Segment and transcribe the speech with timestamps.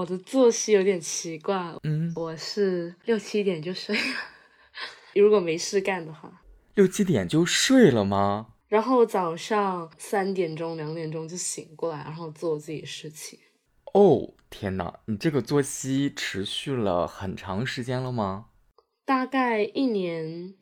[0.00, 4.02] 我的作息有点奇怪，嗯，我是六七点就睡了，
[5.14, 6.40] 如果没事干的话，
[6.74, 8.54] 六七点就睡了吗？
[8.68, 13.38] 然后早上三点钟、两点钟就醒过来，然后做自己的事情。
[13.92, 18.46] 哦，天哪，你这个作息持续了很长时间了吗？
[19.04, 20.54] 大概一年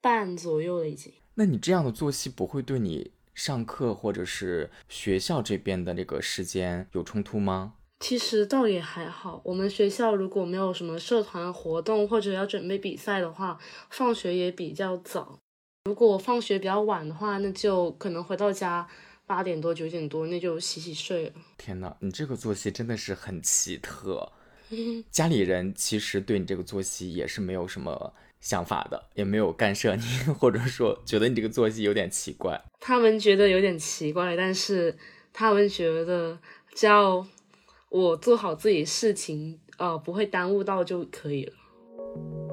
[0.00, 1.12] 半左右了，已经。
[1.34, 7.74] 那你这样的作息不会对你上课或者是学校这边的那个时间有冲突吗？
[8.00, 13.58] 其实倒也还好，我们学校如果没有什么社团活动或者要准备比赛的话，
[13.90, 15.38] 放学也比较早。
[15.86, 18.86] 如果放学比较晚的话，那就可能回到家
[19.24, 21.32] 八点多九点多，那就洗洗睡了。
[21.56, 24.32] 天哪，你这个作息真的是很奇特。
[25.10, 30.02] 家里人其实对你这个作息也是没有什么想法的，也没有干涉你，
[30.38, 32.60] 或者说觉得你这个作息有点奇怪。
[32.80, 34.96] 他们觉得有点奇怪，但是
[35.32, 36.36] 他们觉得
[36.74, 37.24] 只要
[37.88, 41.52] 我做好自己事情，呃，不会耽误到就可以了。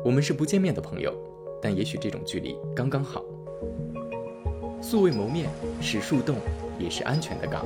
[0.05, 1.11] 我们是不见面的朋友，
[1.59, 3.23] 但也许这种距离刚刚好。
[4.79, 5.49] 素未谋面，
[5.81, 6.35] 是树洞，
[6.77, 7.65] 也是安全的港。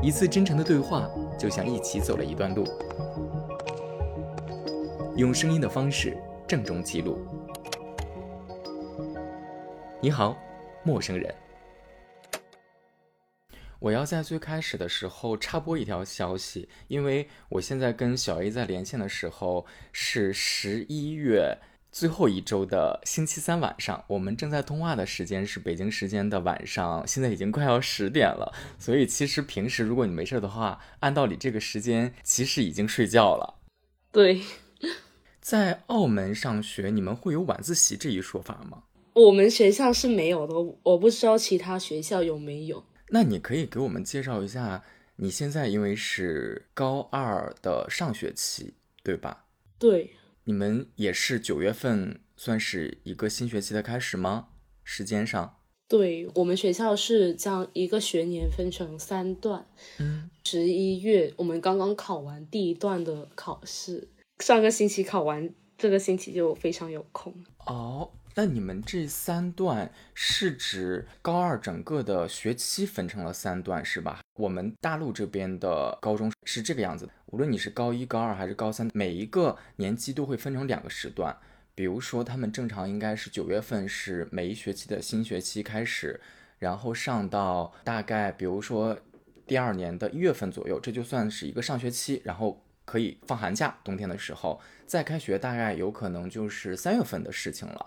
[0.00, 2.64] 一次真诚的对话，就像一起走了一段路。
[5.16, 7.18] 用声音的方式郑重记录。
[10.00, 10.36] 你好，
[10.84, 11.34] 陌生人。
[13.78, 21.58] 我要在最开始的时候插播一条消息，因为我现在跟小 A 在连线的时候是十一月
[21.92, 28.52] 最后一周的星期三晚上，我们正在通话的时间是北京时间的晚上，现在已经快要十点了。
[28.78, 33.54] 所以其实平时如果你没事的话，按道理这个时间其实已经睡觉了。
[34.12, 34.42] 对，
[35.40, 38.82] 在澳门上学，你们会有晚自习这一说法吗？
[39.14, 42.84] 我们学校是没有的，我不知道其他学校有没有。
[43.10, 44.82] 那你可以给我们介绍一下，
[45.16, 49.44] 你现在因为是高二的上学期，对吧？
[49.78, 50.10] 对，
[50.44, 54.48] 你们也是九月份算是一个新学期的开始吗？
[54.82, 55.58] 时间上？
[55.88, 59.64] 对我们学校是将一个学年分成三段。
[59.98, 64.08] 嗯，十一月我们刚刚考完第一段的考试，
[64.40, 67.32] 上个星期考完，这个星期就非常有空。
[67.66, 68.10] 哦。
[68.38, 74.20] 那你们这三段是指高二整个的学期分成了三段是吧？
[74.34, 81.34] 我们大陆这边的高中是这个样子，无论你是高一、高二还是高三，每一个年级都会分成两个时段。
[81.74, 86.20] 比如说，他们正常应该是九月份是每一学期的新学期开始，
[86.58, 88.98] 然后上到大概比如说
[89.46, 97.86] 第二年的一月份左右，这就算是一个上学期，然后可以放寒假，冬天的时候再开学，大概有可能就是三月份的事情了。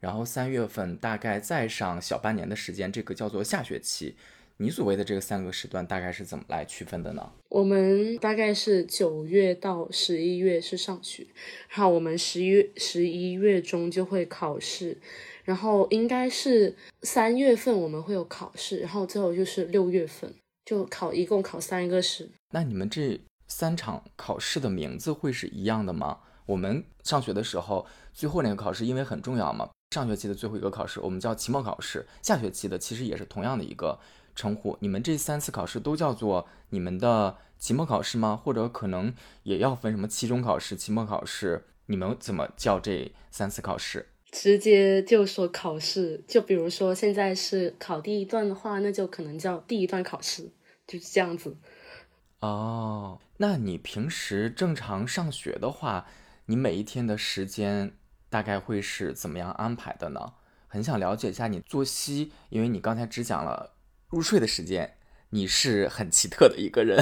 [0.00, 4.16] 然后三月份大概再上小半年的时间，这个叫做下学期。
[4.60, 7.30] 你所谓的这个三个时段大概是怎么来区分的呢？
[7.48, 11.24] 我们大概是九月到十一月是上学，
[11.68, 14.98] 然后我们十一月十一月中就会考试，
[15.44, 20.34] 然后应该是三月份我们会有考试，然后最后就是六月份
[20.64, 22.28] 就考，一共考三个试。
[22.50, 26.18] 那你们这三场考试的名字会是一样的吗？
[26.46, 29.70] 我们上学的时候最后那个考试因为很重要嘛。
[29.90, 32.06] 上学期的最后一个考试，我们叫期末考试。
[32.22, 33.98] 下学期的其实也是同样的一个
[34.34, 34.76] 称呼。
[34.80, 38.36] 你们这三次考试都叫做你们的期末考试吗？
[38.36, 41.64] 或者可能也要分什么期中考试、期末考试？
[41.86, 44.10] 你们怎么叫这三次考试？
[44.30, 46.22] 直接就说考试。
[46.28, 50.50] 就比如说现在是考第一段的话，那就可能叫第一段考试，
[50.86, 51.56] 就是这样子。
[52.40, 56.06] 哦，那你平时正常上学的话，
[56.44, 57.94] 你每一天的时间？
[58.30, 60.34] 大概会是怎么样安排的呢？
[60.66, 63.72] 很想了解一下你作息，因为你刚才只讲了
[64.10, 64.96] 入睡的时间，
[65.30, 66.98] 你是很奇特的一个人，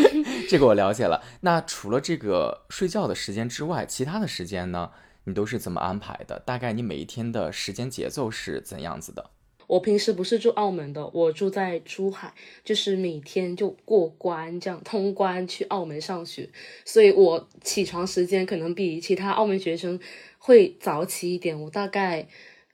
[0.48, 1.22] 这个我了解了。
[1.42, 4.90] 那除了这个睡觉的时间之外，其他的时间呢，
[5.24, 6.38] 你都是怎么安排的？
[6.46, 9.30] 大概你每一天的时间节奏是怎样子的？
[9.66, 16.50] 我平时不是住澳门的，我住在珠海，就是每天就过关这样通关去澳门上学，
[16.84, 20.00] 所以我起床时间可能比其他澳门学生。
[20.42, 22.26] 会早起一点，我大概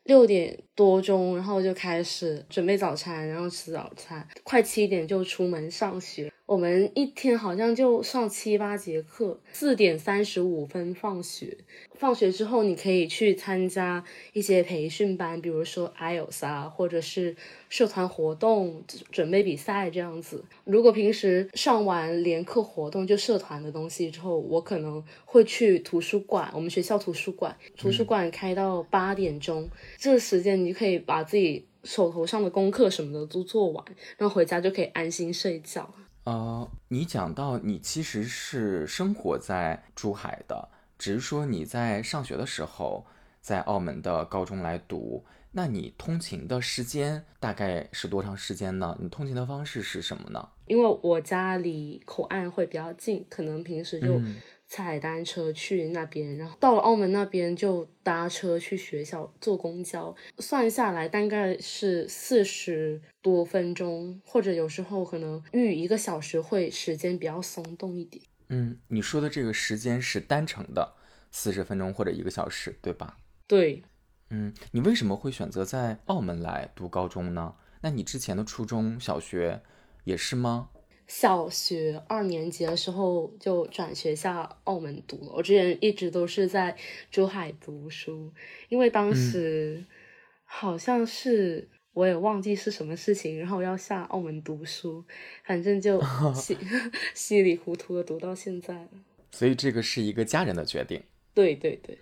[0.05, 6.33] 六点多钟，然后就开始准备早餐，然后吃早餐，快七点就出门上学。
[6.47, 11.59] 我们一天好像就上七八节课，四点三十五分放学。
[11.97, 17.35] 放学之后，你可以去参加一些培训班，比如说 IELTS 啊，或者是
[17.69, 20.45] 社团活动、准备比赛这样子。
[20.63, 29.69] 如果平时上完联课活动就社团的东西之后，我可能会去图书馆，我们学校图书馆，图书馆开到八点钟，
[29.99, 33.85] 这个时间你就可以把自己手头上的功课什么的都做完，
[34.17, 35.93] 然后回家就可以安心睡觉。
[36.27, 40.69] 呃，你讲到你其实是生活在珠海的，
[40.99, 43.07] 只是说你在上学的时候
[43.41, 48.97] 在澳门的高中来读，那你通勤的时间大概是多长时间呢？
[49.01, 50.49] 你通勤的方式是什么呢？
[50.67, 54.35] 因为我家离口岸会比较近，可能平时就嗯
[54.69, 68.25] 踩单车去那边，然后到了澳门那边就搭车去学校，坐公交，算下来大概是四十多分钟，或者有时候可能遇一个小时会时间比较松动一点。
[68.49, 70.95] 嗯，你说的这个时间是单程的，
[71.31, 73.17] 四十分钟或者一个小时，对吧？
[73.47, 73.83] 对，
[74.31, 77.55] 嗯，你为什么会选择在澳门来读高中呢？
[77.83, 79.63] 那你之前的初中小学
[80.05, 80.71] 也是吗？
[81.07, 85.33] 小学二年级的时候就转学下澳门读了。
[85.35, 86.77] 我之前一直都是在
[87.11, 88.33] 珠海读书，
[88.69, 89.85] 因为当时
[90.45, 95.05] 好像是我也忘记是什么事情，然后要下澳门读书，
[95.45, 96.03] 反正就
[96.35, 96.59] 稀
[97.15, 98.89] 稀里糊涂的读到现在了。
[99.31, 101.03] 所以这个是一个家人的决定，
[101.33, 101.99] 对对对，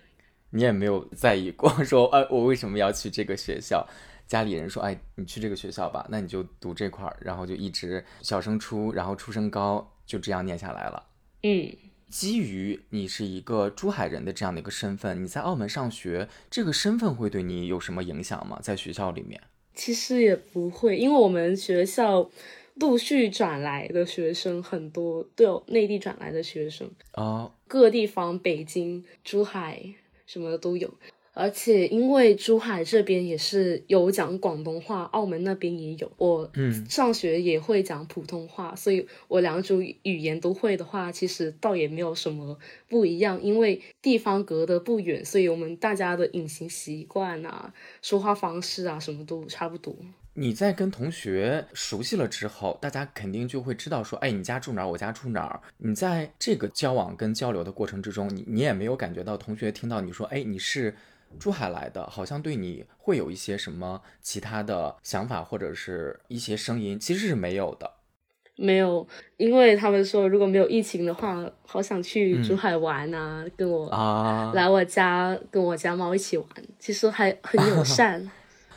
[0.51, 3.87] 你也没有在意过说，哎，我为什么要去这个学校？
[4.27, 11.07] 家里人说，哎，你去这个学校吧，那你就读这块儿，然后就一直小升初，然后初升高，就这样念下来了。
[11.43, 11.77] 嗯，
[12.09, 18.59] 基于你是一个珠海人的这样的一个身份，你在澳门上学，这个身份会对你有什么影响吗？
[18.63, 19.41] 在学校里面？
[19.75, 22.31] 其实也不会，因为我们学校
[22.75, 26.91] 陆续转来的学生很多，都有内地转来的学生。
[27.15, 29.83] 哦，各地方，北京、珠海
[30.27, 30.95] 什么的都有。
[31.35, 42.57] 而且因为珠海这边也是有讲广东话，澳门那边也有，我嗯上学也会讲普通话，所以我两种语言都会的话，其实倒也没有什么
[42.89, 49.95] 不一样，因为地方隔得不远，所以我们大家的隐形习惯啊、说话方式啊，什么都差不多。
[50.37, 55.61] 你在跟同学熟悉了之后，大家肯定就会知道说，哎，你家住哪儿，我家住哪儿。
[55.79, 60.93] 你在这个交往跟交流的过程之中，你你也没有感觉到同学听到你说，哎，你是
[61.39, 67.91] 珠海来的，好像对你会有一些什么其他的想法或者是一些声音，其实是没有的。
[68.57, 76.49] 没有，因为他们说如果没有疫情的话，好想去珠海玩啊，跟我啊，来我家跟我家猫一起玩，
[76.79, 78.31] 其实还很友 善。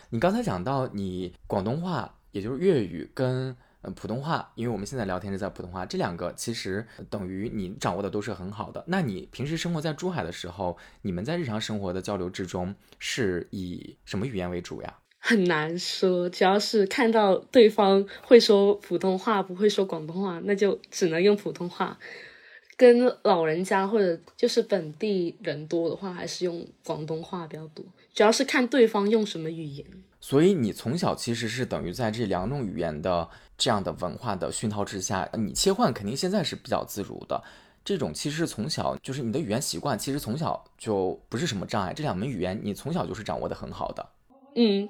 [0.10, 3.56] 你刚才讲到你广东话，也就是粤语跟
[3.94, 8.84] 普通话，因为我们现在聊天是在普通话，这两个其实等于你掌握的都是很好的。
[8.88, 15.00] 那你平时生活在珠海的时候，你们在日常生活的交流之中是以什么语言为主呀？
[15.20, 21.98] 很难说，只要是看到对方会说普通话，不会说广东话，那就只能用普通话。
[22.78, 27.84] 跟老人家或者就是本地人多的话，还是用广东话比较多。
[28.18, 29.86] 主要是看对方用什么语言。
[30.20, 33.30] 所以你从小其实是等于在这两种语言的
[33.60, 37.44] 这样的文化的熏陶之下，你切换肯定现在是比较自如的。
[37.86, 41.94] 这种其实从小就是你的语言习惯，其实从小就不是什么障碍。
[41.94, 44.10] 这两门语言你从小就是掌握的很好的。
[44.56, 44.90] 嗯，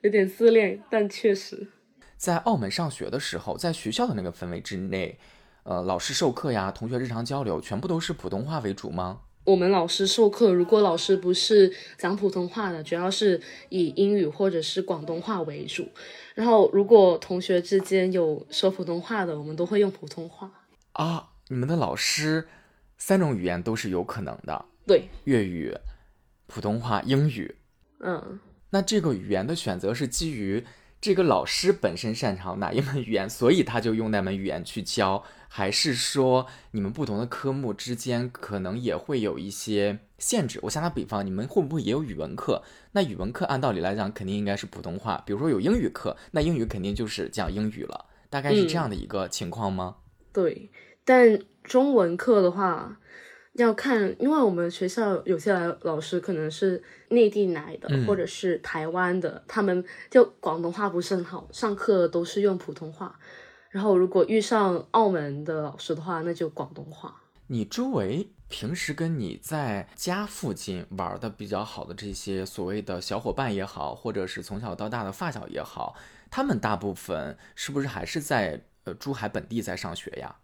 [0.00, 1.68] 有点自恋，但确实。
[2.16, 5.16] 在澳门上学的时候，在学校的那个氛围之内，
[5.62, 9.20] 呃，老师授课呀，同学日常交流，全部都是普通话为主吗？
[9.44, 13.40] 我们老师授课，如果老师不是讲普通话的，主要是
[13.70, 15.88] 以英语或者是广东话为主。
[16.34, 20.50] 然后，如果同学之间有说普通话的，我们都会用普通话。
[20.92, 22.46] 啊，你们的老师
[22.98, 25.74] 三种语言都是有可能的，对，粤语、
[26.46, 27.56] 普通话、英语。
[28.00, 28.38] 嗯，
[28.70, 30.64] 那这个语言的选择是基于
[31.00, 40.60] 这个老师本身擅长哪一门语言，所以他就用那门语言去教，还是说你们不同的科目之间可能也会有一些限制？
[40.62, 42.62] 我想打比方，你们会不会也有语文课？
[42.92, 49.96] 那语文课按道理来讲肯定应该是普通话，比如说有英语课，那英语肯定就是讲英语了，大概是这样的一个情况吗？
[50.32, 50.70] 对。
[51.02, 53.00] 但中文课的话，
[53.54, 63.18] 要看，因为我们学校有些来老师可能是内地来的，嗯或者是台湾的，他们就广东话不是很好，上课都是用普通话。
[63.70, 67.22] 然后如果遇上澳门的老师的话，那就广东话。
[67.48, 75.96] 你周围平时跟你在家附近玩的比较好的这些所谓的小伙伴也好，或者是从小到大的发小也好，
[76.30, 80.36] 他们大部分是不是还是在呃珠海本地在上学呀？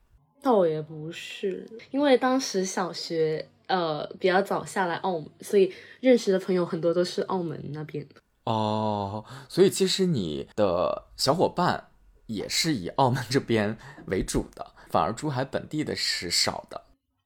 [0.46, 8.14] 倒也不是，因为当时小学呃比较早下来澳门，所以认识的朋友很多都是澳门那边的。
[8.44, 11.88] 哦，所以其实你的小伙伴
[12.26, 13.76] 也是以澳门这边
[14.06, 16.80] 为主的，反而珠海本地的是少的。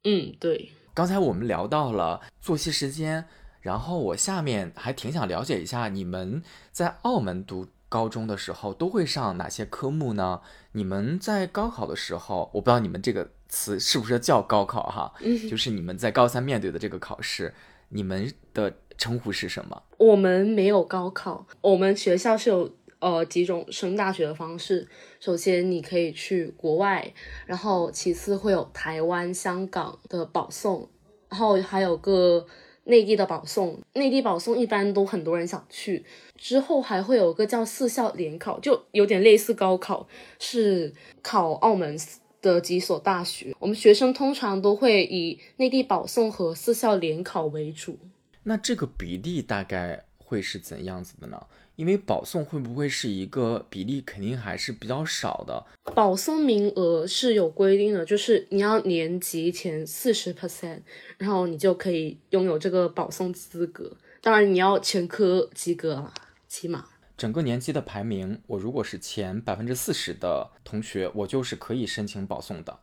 [0.05, 3.27] 嗯，对，刚才我们聊到了作息时间，
[3.61, 10.41] 然后我下面还挺想了解一下你们在澳门读高中的时候都会上哪些科目呢？
[10.73, 15.13] 你们在高考的时候，我不知道你们这个词是不是叫高考哈，
[15.51, 17.53] 就是你们在高三面对的这个考试，
[17.89, 19.83] 你们的称呼是什么？
[19.99, 24.89] 我们没有高考，我们学校是有呃几种升大学的方式。
[25.19, 27.13] 首先你可以去国外，
[27.45, 30.89] 然后其次会有台湾、香港的保送，
[31.29, 32.47] 然后还有个。
[32.91, 36.05] 内地的保送，内地保送一般都很多人想去。
[36.37, 40.07] 之后还会有个叫四校联考，就有点类似高考，
[40.39, 40.93] 是
[41.23, 41.97] 考澳门
[42.43, 43.55] 的几所大学。
[43.59, 47.99] 我们学生通常都会以内地保送和四校联考为主。
[48.43, 51.41] 那这个比例大概会是怎样子的呢？
[51.81, 55.65] 因为保送会不会是一个比例，肯定还是比较少的。
[55.95, 60.83] 保送名额是有规定的，就是你要年级前四十 percent，
[61.17, 63.97] 然后你就可以拥有这个保送资格。
[64.21, 66.13] 当然你要全科及格了，
[66.47, 66.85] 起码。
[67.17, 72.81] 整个年级的排名，我如果是前百分之四十的同学，我就是可以申请保送的。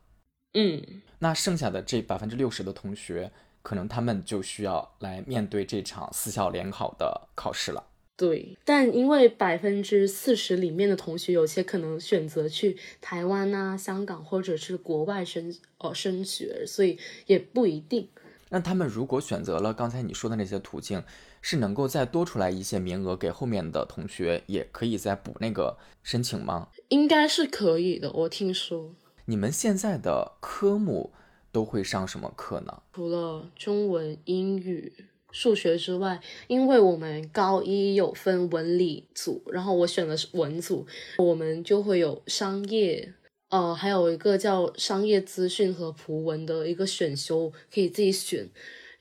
[0.56, 0.82] 嗯，
[1.20, 7.84] 那剩下的这百分之六十的同学，可能他们就需要来面对这场四校联考的考试了。
[8.18, 16.98] 对，但因为百分之四十里面的同学有些可能选择去台湾啊、香港或者是国外升哦升学，所以
[17.28, 18.10] 也不一定。
[18.50, 21.04] 那他们如果选择了刚才你说的那些途径，
[21.44, 26.70] 是能够再多出来一些名额给后面的同学，也可以再补那个申请吗？
[26.90, 28.96] 应该是可以的，我听说。
[29.26, 31.12] 你们现在的科目
[31.52, 32.82] 都会上什么课呢？
[32.94, 34.92] 除了中文、英语。
[35.40, 40.88] 数学之外，因为我们高一有分文理组，然后我选的是文组，
[41.20, 43.14] 我们就会有商业，
[43.50, 48.50] 呃，还有一个叫商业资讯和普文的一个选修，可以自己选。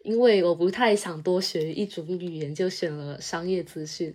[0.05, 4.15] 因为我不太想多学一种语言，就选了商业资讯。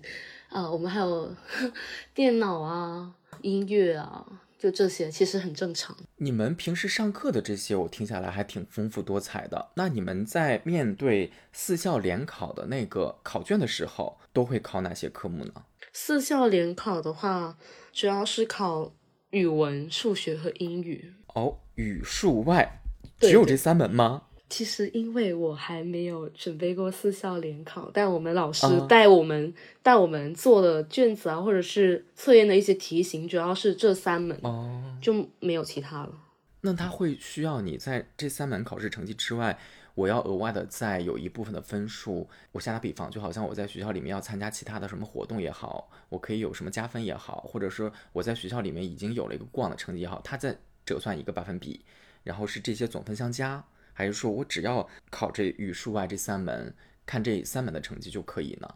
[0.50, 1.36] 啊，我们还有
[2.13, 4.24] 电脑啊，音乐啊。
[4.62, 5.98] 就这些，其实很正常。
[6.18, 9.72] 你们平时上课的这些，我听下来还挺丰富多彩的。
[9.74, 15.51] 那你们在面对四校联考的那个考卷的时候，都会考哪些科目呢？
[15.91, 17.58] 四校联考的话，
[17.91, 18.94] 主要是考
[19.32, 21.12] 语文、数学和英语。
[21.34, 22.84] 哦，语数外，
[23.20, 24.27] 只有这三门吗？
[24.51, 36.12] 其实因为我还没有准备过四校联考，但我们老师带我们带我们做的卷子啊，或者是测验的一些题型，主要是这三门哦，就没有其他了。
[36.60, 39.58] 那他会需要你在这三门考试成绩之外，
[39.96, 42.29] 我要额外的再有一部分的分数。
[42.51, 50.53] 我下打比方，就好像我在学校里面要参加其他的什么活动也好，我可以有什么加分也好，或者说我在学校里面已经有了一个过往的成绩也好，他再
[50.86, 51.79] 折算一个百分比，
[52.24, 53.63] 然后是这些总分相加。
[53.94, 56.74] 还是说我只要考这语数外这三门，
[57.06, 58.68] 看这三门的成绩就可以呢？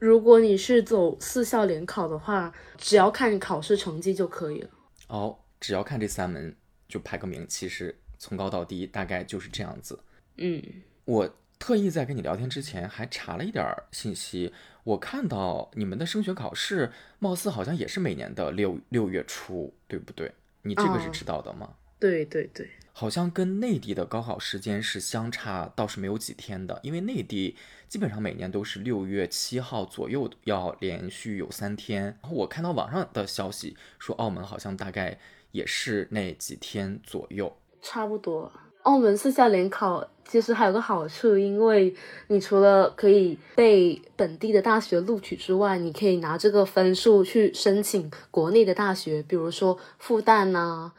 [0.00, 4.70] 如果你是走四校联考的话，只要看考试成绩就可以了。
[5.08, 6.56] 哦，只要看这三门
[6.88, 9.98] 就排个名，其实从高到低大概就是这样子。
[10.38, 10.60] 嗯，
[11.04, 16.90] 我特意在跟你聊天之前还查了一点信息，我看到你们的升学考试
[17.20, 20.32] 貌似好像也是每年的六六月初，对不对？
[20.62, 21.74] 你这个是知道的吗？
[22.00, 22.68] 对对对。
[22.92, 27.56] 好像跟内地的高考时间是相差倒是没有几天的，因为内地
[27.88, 32.04] 基本上每年都是六月七号左右要连续有三天。
[32.22, 35.18] 然后我看到网上的消息说，澳门好像大概
[35.52, 38.52] 也是那几天左右，差不多。
[38.82, 41.94] 澳门四校联考其实还有个好处，因为
[42.26, 50.92] 你除了可以被本地的大学录取之外，你可以拿这个分数去申请国内的大学，比如说复旦呐。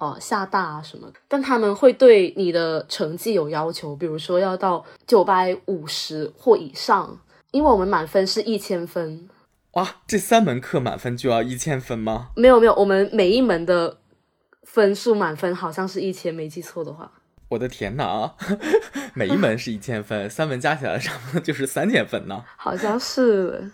[0.00, 9.28] 哦，厦大啊什么，但他们会对你的成绩有要求，比如说要到九百五十或以上，因为我们满分是一千分。
[9.72, 12.30] 哇，这三门课满分就要一千分吗？
[12.34, 13.98] 没有没有，我们每一门的
[14.62, 17.12] 分数满分好像是一千，没记错的话。
[17.50, 18.34] 我的天哪，
[19.12, 22.42] 每一门是一千分，三门加起来差不多就是三千分呢。
[22.56, 23.70] 好像是。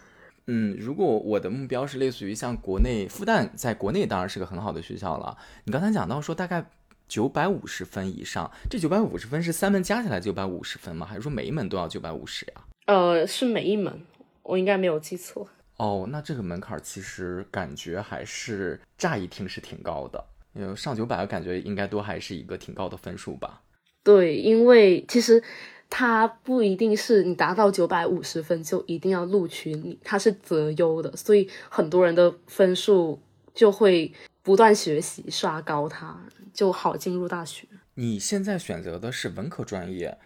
[0.49, 5.37] 嗯，如果我的目标是类似于像国内复旦，在国内当然是个很好的学校了。
[5.65, 6.65] 你刚才讲到说大概
[7.09, 11.05] 九百五十分以上，这九百五十分是三门加起来九百五十分吗？
[11.05, 12.53] 还是说每一门都要九百五十呀？
[12.87, 14.01] 呃，是每一门，
[14.45, 15.49] 我应该没有记错。
[15.79, 20.25] 哦，那这个门槛其实感觉还是乍一听是挺高的，
[20.55, 23.63] 因为上九百感觉应该都还是一个挺高的分数吧？
[24.05, 25.43] 对，因为其实。
[25.89, 33.21] 它不一定是你达到九百五十分就一定要录取你，它是择优的，所以很多人的分数
[33.55, 34.13] 就会
[34.43, 36.21] 不断学习刷高，它
[36.53, 37.67] 就好进入大学。
[37.95, 40.19] 你现在选择的是文科专业，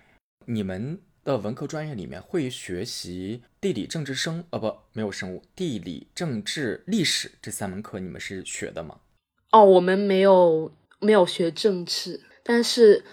[0.47, 8.97] 你们的文科专业里面会学习地理、政治、生呃不没有生物，地理、政治、历史这三门课，你们是学的吗？
[9.53, 13.05] 哦，我们没有没有学政治，但是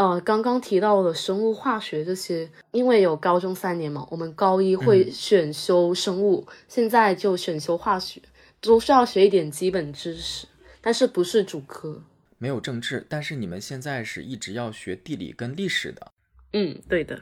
[0.00, 8.18] 呃，刚刚提到的生物、化学这些，因为有高中三年嘛，我们高一会选修生物，现在就选修化学，
[8.62, 10.46] 都需要学一点基本知识，
[10.80, 12.02] 但是不是主科。
[12.38, 16.10] 没有政治，但是你们现在是一直要学地理跟历史的。
[16.54, 17.20] 嗯，对的。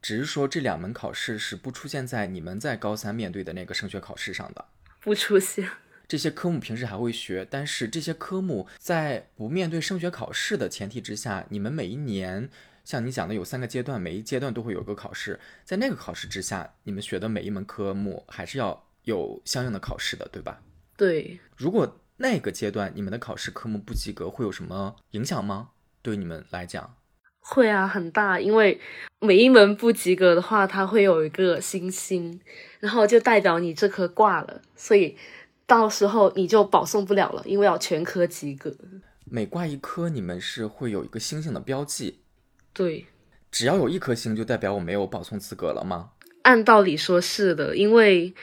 [0.00, 4.64] 只是说这两门考试是不出现在你们在高三面对的那个升学考试上的，
[5.02, 5.68] 不出现。
[6.10, 12.50] 这些科目平时还会学，但是这些科目在不面对升学考试的前提之下，你们每一年
[12.84, 20.60] 像你讲的有三个阶段，每一阶段都会有个考试，在那个考试之下，你们学的每一门科目还是要有相应的考试的，对吧？
[20.96, 21.38] 对。
[21.56, 25.68] 如果那个阶段你们的考试科目不及格，会有什么影响吗？
[26.02, 26.96] 对你们来讲，
[27.38, 28.40] 会啊，很大。
[28.40, 28.80] 因为
[29.20, 32.40] 每一门不及格的话，它会有一个星星，
[32.80, 35.16] 然后就代表你这科挂了，所以
[35.70, 38.74] 到时候你就保送不了了，因为要全科及格。
[39.24, 42.22] 每挂一科，你们是会有一个星星的标记。
[42.72, 43.06] 对，
[43.52, 46.10] 只要有一颗星，就代表我没有保送资格了吗？
[46.42, 48.34] 按道理说是的，因为。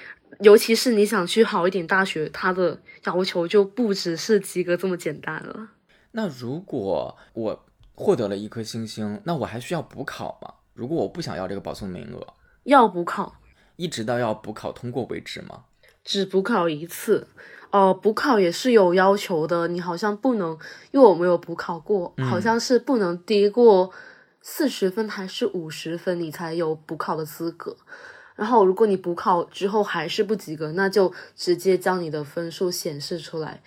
[0.41, 5.69] 尤其是你想去好一点大学，它的要求就不只是及格这么简单了。
[6.11, 7.65] 那如果我
[7.95, 10.53] 获得了一颗星星，那我还需要补考吗？
[10.73, 12.27] 如果我不想要这个保送名额，
[12.65, 13.39] 要补考，
[13.77, 15.63] 一直到要补考通过为止吗？
[16.07, 17.27] 只补考一次，
[17.69, 19.67] 哦，补考也是有要求的。
[19.67, 20.57] 你好像不能，
[20.91, 23.91] 因为我没有补考过，好像是不能低过
[24.41, 27.75] 四十分还是五十分，你才有补考的资格。
[28.37, 33.61] 然后，如果你补考之后还是不及格，那就直接将你的分数显示出来。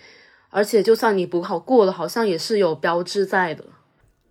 [0.49, 3.63] 而且，就算你补考过了，好像也是有标志在的。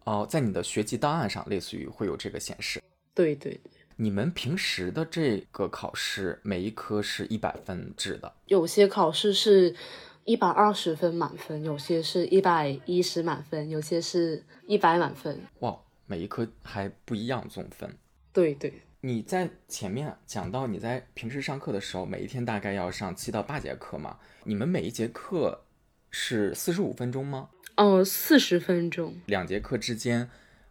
[0.03, 2.83] 哦，在你的学籍档案上，类似于会有这个显示。
[3.15, 3.71] 对对对。
[4.03, 8.33] 你们平时的这个考试，每一科是一百分制的？
[8.47, 9.77] 有些考试是
[10.25, 15.39] 一百二十分满分，有些是一百一十满分，有些是一百满分。
[15.59, 17.95] 哇，每一科还不一样总分。
[18.33, 18.73] 对对。
[19.03, 24.17] 你在前面讲到你在平时上课的时候，每一天大概要上七到八节课嘛？
[24.45, 25.65] 你们每一节课
[26.11, 27.51] 是四十五分钟吗？
[27.77, 29.15] 哦，四十分钟。
[29.27, 30.31] 两节课之间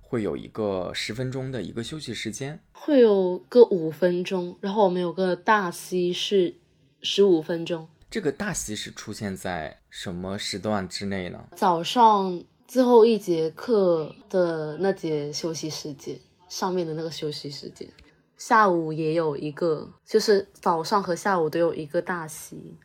[0.10, 4.58] 会有一个十分钟的一个休息时间，会有个五分钟。
[4.60, 6.56] 然后我们有个大息是
[7.04, 7.88] 十五分钟。
[8.10, 11.48] 这个大息是出现在什么时段之内呢？
[11.56, 17.88] 早上最后一节课的那节休息时间，上面的那个休息时间。
[18.36, 22.76] 下午也有一个，就是早上和下午都有一个大息。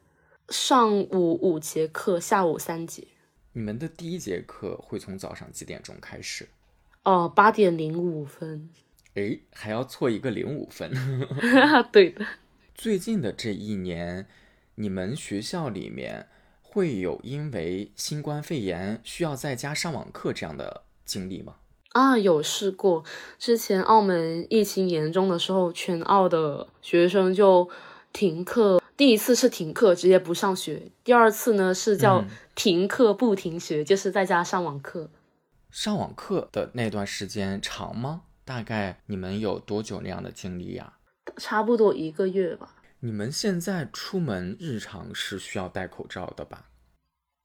[0.50, 3.02] 上午五节课，下午三节。
[3.54, 6.46] 你们的第一节课会从早上几点钟开始？
[7.04, 8.68] 哦，八点零五分。
[9.14, 10.90] 诶，还要错一个零五分。
[11.92, 12.24] 对的。
[12.74, 14.26] 最近的这一年，
[14.74, 16.26] 你们学校里面
[16.62, 21.54] 会有因为新冠肺炎需要在家上网课这样的经历吗？
[21.90, 23.04] 啊，有试过。
[23.38, 27.68] 之前澳门疫情严重的时候，全澳的学生就
[28.12, 28.82] 停课。
[28.96, 32.24] 第一次是停课，直接不上学；第二次呢是叫
[32.56, 35.10] 停课不停学，就是在家上网课。
[35.74, 38.22] 上网课的那段时间长吗？
[38.44, 40.98] 大概你们有多久那样的经历呀？
[41.36, 42.76] 差不多一个月吧。
[43.00, 46.70] 你们现在出门日常是需要戴口罩的吧？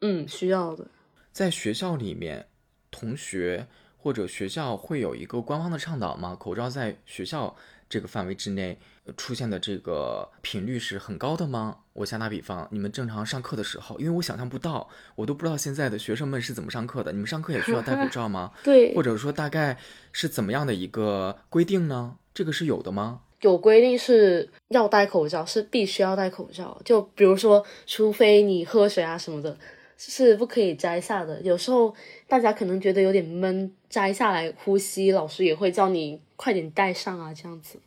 [0.02, 0.92] 嗯，需要的。
[1.32, 2.48] 在学校里面，
[2.92, 3.68] 同学。
[4.02, 6.34] 或者学校会有一个官方的倡导吗？
[6.34, 7.54] 口罩在学校
[7.89, 8.78] 这个范围之内
[9.17, 11.78] 出现的这个频率是很高的吗？
[11.93, 17.12] 我先打比方，你们正常上课的时候，因为我想象不到，我都不知道现在的学生们是怎么上课的。
[17.12, 18.52] 你们上课也需要戴口罩吗？
[18.63, 19.78] 对，或者说大概
[20.12, 22.15] 是怎么样的一个规定呢？
[22.34, 23.21] 这个是有的吗？
[23.41, 26.80] 有规定是要戴口罩，是必须要戴口罩。
[26.86, 29.58] 就比如说，除非你喝水啊什么的。
[30.02, 31.41] 是不可以摘下的。
[31.41, 31.93] 有时候
[32.25, 37.78] 大家可能觉得有点闷，摘下来呼吸，老师也会叫你快点戴上啊，这样子。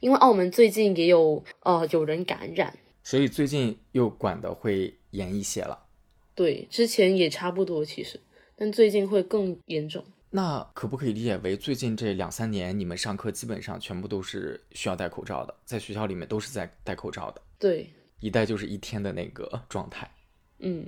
[0.00, 5.86] 因为澳门最近也有呃有人感染，所以最近又管的会严一些了。
[6.34, 8.20] 对，之前也差不多其实，
[8.56, 10.04] 但最近会更严重。
[10.28, 17.40] 那可不可以理解为最近这两三年你们上课基本上全部都是需要戴口罩的，在学校里面都是在戴口罩的？
[17.58, 17.88] 对，
[18.20, 20.10] 一戴就是一天的那个 状态。
[20.58, 20.86] 嗯。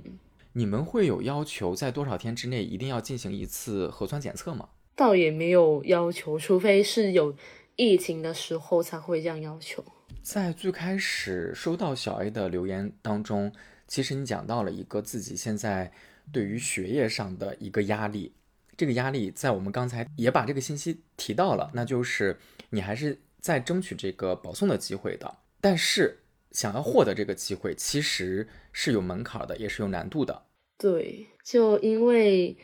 [0.53, 4.69] 你们会有要求在多少天之内一定要进行一次核酸检测吗？
[4.97, 7.33] 倒也没有要求，除非是有
[7.75, 9.85] 疫情的时候才会这样要求。
[10.23, 13.53] 在最开始收到小 A 的留言当中，
[13.87, 15.91] 其实你讲到了一个自己现在
[16.33, 18.33] 对于学业上的一个压力，
[18.75, 22.35] 这个压力在我们刚才也把这个信息提到了，那就是
[22.71, 25.37] 你还是在争取这个保送的机会的。
[25.61, 26.17] 但是
[26.51, 30.43] 想要获得这个机会，其实是有门槛的，也是有难度的。
[30.77, 32.57] 对，就因为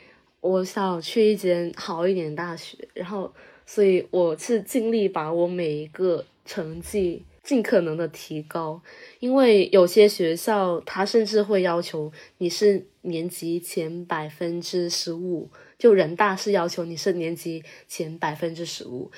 [0.44, 3.34] 我想去一间好一点的大学，然后
[3.66, 8.82] 所以我是尽力把我每一个成绩尽可能的提高，
[9.22, 19.10] 因为有些学校它甚至会要求你是年级前百分之十五，就人大是要求你是年级前百分之十五，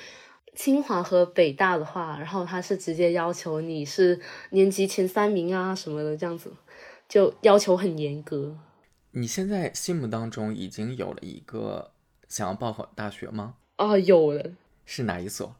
[0.54, 6.52] 清华和北大的话，然后他是直接要求你是年级前三名啊什么的，这样子
[7.08, 8.56] 就要求很严格。
[9.18, 11.90] 你现在心目当中已经有了一个
[12.28, 13.54] 想要报考大学吗？
[13.76, 14.52] 啊，有了，
[14.84, 15.56] 是哪一所？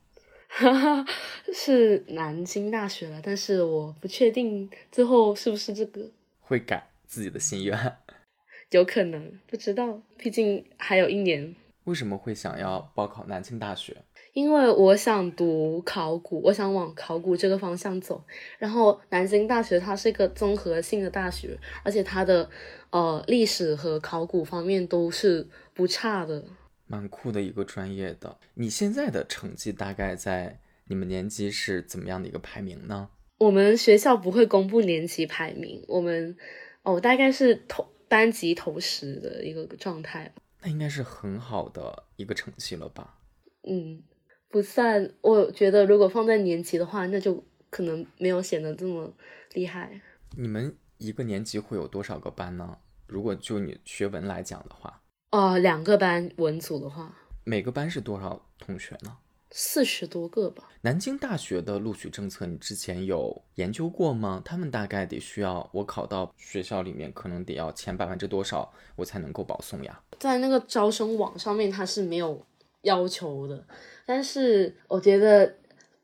[0.49, 1.07] 哈哈，
[1.55, 7.97] 是南京大学了，但是我不确定最后是不是这个，会改自己的心愿，
[8.73, 11.57] 有可能不知道，毕竟还有一年。
[11.85, 13.97] 为什么会想要报考南京大学？
[14.37, 18.23] 因为我想读考古，我想往考古这个方向走。
[18.59, 22.51] 然后南京大学它是一个综合性的大学，而且它的
[22.91, 26.45] 呃历史和考古方面都是不差的，
[26.87, 28.37] 蛮酷的一个专业的。
[28.53, 33.09] 你现在的成绩大概在你们年级是怎么样的一个排名呢？
[33.39, 36.37] 我们学校不会公布年级排名，我们
[36.83, 40.43] 哦大概是头班级头十的一个状态吧。
[40.61, 43.15] 那应该是很好的一个成绩了吧？
[43.67, 44.03] 嗯。
[44.49, 49.13] 不算，我觉得如果放在年级的话，那就可能没有显得这么
[49.53, 50.01] 厉害。
[50.37, 52.79] 你们一个年级会有多少个班呢？
[53.07, 59.17] 如果就你学文来讲的话，哦，两个班文组的话，每个班是多少同学呢？
[59.51, 60.65] 四十多个吧。
[60.81, 64.43] 南京大学的录取政策，你之前有研究过吗？
[64.45, 70.03] 他们大概得需要我考到学校里面，可能得要前百分之多少，我才能够保送呀？
[70.19, 72.45] 在那个招生网上面，它是没有
[72.87, 73.63] 要求的。
[74.07, 75.55] 但是我觉得，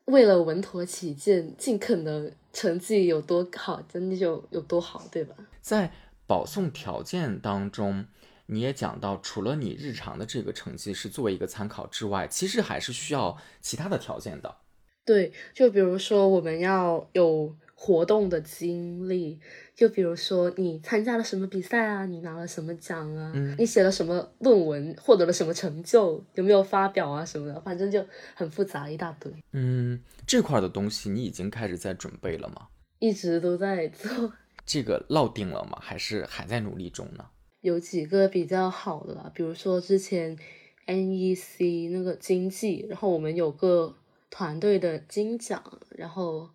[0.04, 5.34] 为了稳妥起见，尽可能成绩有多好，真的就有多好，对吧？
[5.62, 5.90] 在
[6.26, 8.04] 保送条件当中，
[8.46, 14.56] 你也讲到，除了你日常的这个成绩是作为一个参考之外，其实还是需要其他的条件的。
[15.04, 17.56] 对，就比如说我们要有。
[17.84, 19.40] 活动的经历，
[19.74, 29.32] 就比如说你参加了什么比赛啊，你拿了什么奖啊，你写了什么论文，获得了什么成就，有没有发表啊什么的，反正就很复杂一大堆。
[29.50, 32.68] 嗯，这块的东西你已经开始在准备了吗？
[33.00, 34.32] 一直都在做。
[34.64, 35.76] 这个落定了吗？
[35.80, 37.26] 还是还在努力中呢？
[37.62, 40.38] 有几个比较好的，比如说之前
[40.86, 43.92] NEC 那个经济，然后我们有个
[44.30, 46.48] 团队的金奖，然后。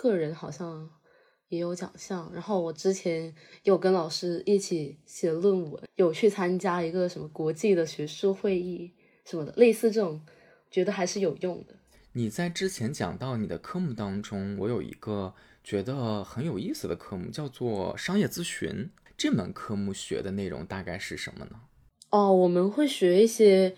[0.00, 0.88] 个人好像
[1.48, 3.34] 也有奖项，然后我之前
[3.64, 8.90] 有跟老师一起写论文，有去参加一个什么国际的学术会议
[9.26, 10.18] 什么的，类似这种，
[10.70, 11.74] 觉得还是有用的。
[12.12, 18.90] 你在之前讲到你的科目当中，我有一个觉得很有意思的科目，叫做商业咨询。
[19.18, 21.60] 这门科目学的内容大概是什么呢？
[22.08, 23.76] 哦，我们会学一些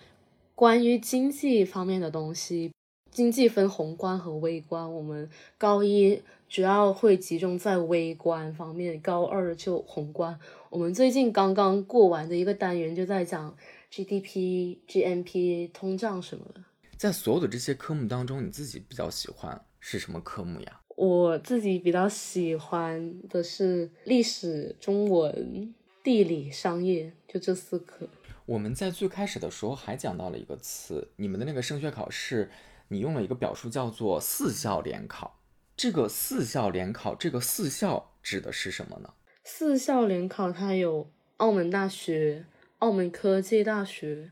[0.55, 2.71] 关于经济方面的东西。
[3.13, 10.37] 经济分宏观和微观，我们高一主要会集中在微观方面，高二就宏观。
[10.71, 13.55] 我们最近刚刚过完的一个单元就在讲
[13.91, 16.61] GDP、GNP、通胀什么的。
[16.97, 20.81] 在所有的这些科目当中，你自己比较喜欢是什么科目呀？
[20.95, 25.71] 我自己比较喜欢的是历史、中文、
[26.03, 28.07] 地理、商业，就这四科。
[28.47, 32.49] 我们在最开始的时候还讲到了一个词，你们的那个升学考试。
[32.89, 35.39] 你用了一个表述叫做“四校联考”，
[35.75, 39.13] 这个“四校联考”这个“四校”指的是什么呢？
[39.43, 42.45] 四校联考它有澳门大学、
[42.79, 44.31] 澳门科技大学、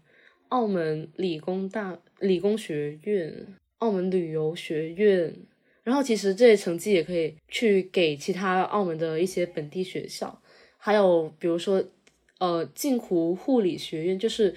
[0.49, 3.47] 澳门理工大理工学院、
[3.79, 5.35] 澳门旅游学院，
[5.83, 10.41] 然后其实这些成绩也可以去给其他澳门的一些本地学校，
[10.77, 11.83] 还有比如说
[12.37, 14.53] 呃镜湖护理学院，就是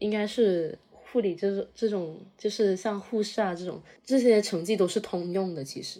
[0.00, 0.76] 应该是。
[1.16, 5.98] 护理这种这种就是像护士啊这种这些成绩都是通用的，其实。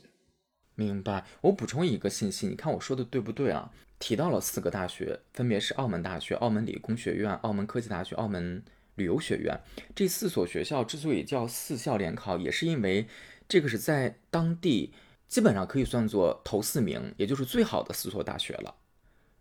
[0.74, 1.24] 明白。
[1.40, 3.72] 我补充一个信息，你看我说的对不对啊？
[3.98, 8.62] 提到了四个大学，分别是澳门大学、澳门理工学院、澳门科技大学、澳门
[8.96, 9.58] 旅游学院。
[9.94, 13.06] 这四所学校之所以叫四校联考，也是因为
[13.48, 14.92] 这个是在当地
[15.28, 18.74] 基本上可以算作头四名，也就是最好的四所大学了。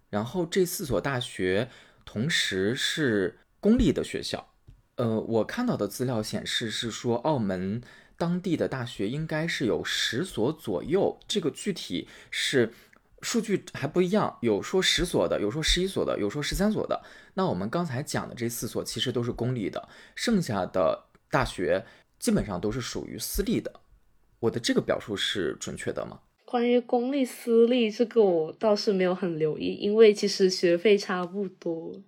[0.10, 1.70] 然后这四所大学
[2.06, 4.54] 同时是公立的学校。
[4.98, 7.82] 呃，我看到的资料显示是说，澳门
[8.18, 12.72] 当地的大学应该是有十所左右，这个具体是
[13.22, 17.04] 数据还不一样，有说十所的，有说十一所的，有说十三所的。
[17.34, 21.86] 那我们刚才讲的这四所其实都是公立的，剩下的大学
[22.18, 23.82] 基本上都是属于私立的。
[24.40, 26.20] 我的这个表述是准确的吗？
[26.46, 32.02] 关于公立私立这个，我倒是没有很留意，因为其实学费差不多，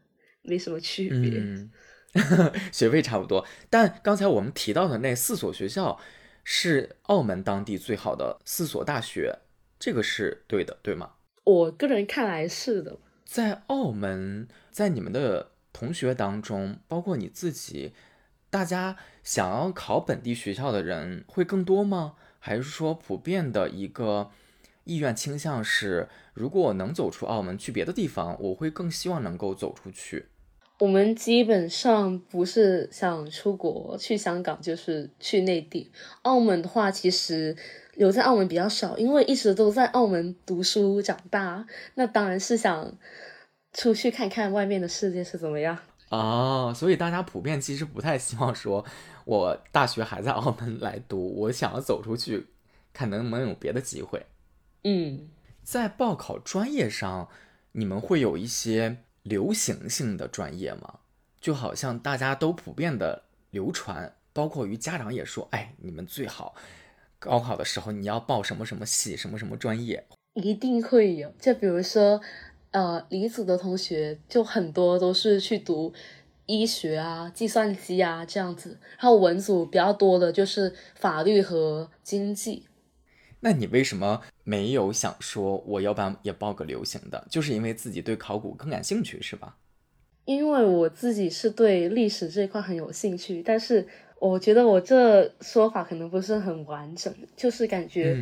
[0.44, 1.40] 没什么区别。
[1.40, 1.70] 嗯，
[2.74, 3.46] 学费差不多。
[3.70, 6.00] 但刚才我们提到的那四所学校
[6.44, 9.40] 是澳门当地最好的四所大学。
[9.80, 11.12] 这个是对的，对吗？
[11.44, 12.98] 我个人看来是的。
[13.24, 17.94] 在澳门，在你们的同学当中，包括你自己，
[18.50, 22.16] 大家想要考本地学校的人会更多吗？
[22.40, 24.32] 还是说普遍的一个
[24.86, 30.30] 意愿倾向是，如果我能走出澳门去别的地方，我会更希望能够走出去？
[30.80, 35.92] 我们基本上不是想出国去香港，就是去内地。
[36.24, 37.56] 澳门的话，其实。
[37.98, 42.96] 留在澳门比较少，因为一直都在澳门读书长大，那当然是想
[43.74, 45.76] 出去看看外面的世界是怎么样
[46.10, 46.72] 啊。
[46.72, 48.86] 所以大家普遍其实不太希望说，
[49.26, 52.46] 我大学还在澳门来读，我想要走出去，
[52.94, 54.28] 看能不能有别的机会。
[54.84, 55.30] 嗯，
[55.64, 57.28] 在报考专业上，
[57.72, 61.00] 你们会有一些流行性的专业吗？
[61.40, 66.56] 就好像大家都普遍的流传，包括于家长也说，哎，你们最好。
[67.20, 70.06] 高考的时候，你要报什么什么系，什么什么专业？
[70.34, 71.34] 一定会有。
[71.40, 72.22] 就比如说，
[72.72, 75.94] 呃，理组的同学就很多都是去读
[76.46, 78.78] 医学啊、计算机啊这样子。
[78.98, 82.68] 然后文组比较多的就是法律和经济。
[83.40, 87.26] 那你为什么没有想说我要不然也报个流行的？
[87.30, 89.58] 就是因为自己对考古更感兴趣，是吧？
[90.26, 93.88] 因为我自己是对历史这一块很有兴趣，但是。
[94.20, 98.18] 我觉得我这说法可能不是很完整，就是感觉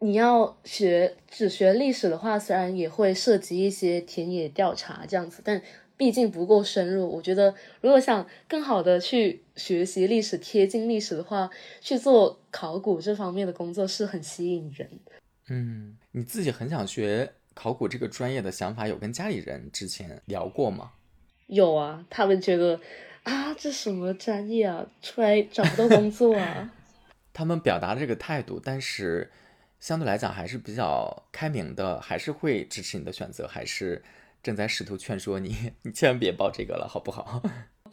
[0.00, 5.62] 你要学只学历史的话，虽然也会涉及一些田野调查这样子，但
[5.96, 7.08] 毕竟不够深入。
[7.08, 11.48] 我觉得如果想更好的去学习历史、贴近历史的话，
[11.80, 14.88] 去做考古这方面的工作是很吸引人。
[15.48, 20.92] 嗯，你自己很想学考古这个专业的想法，有跟家里人之前聊过吗？
[21.46, 22.80] 有啊，他们觉得。
[23.22, 24.86] 啊，这什么专业啊？
[25.02, 26.72] 出来找不到工作啊！
[27.34, 29.30] 他们表达这个态度，但是
[29.78, 34.02] 相对来讲还是比较开明的，还是会支持你的选择，还是
[34.42, 37.42] 正在试图劝说你， 你千万别报这个了，好不好？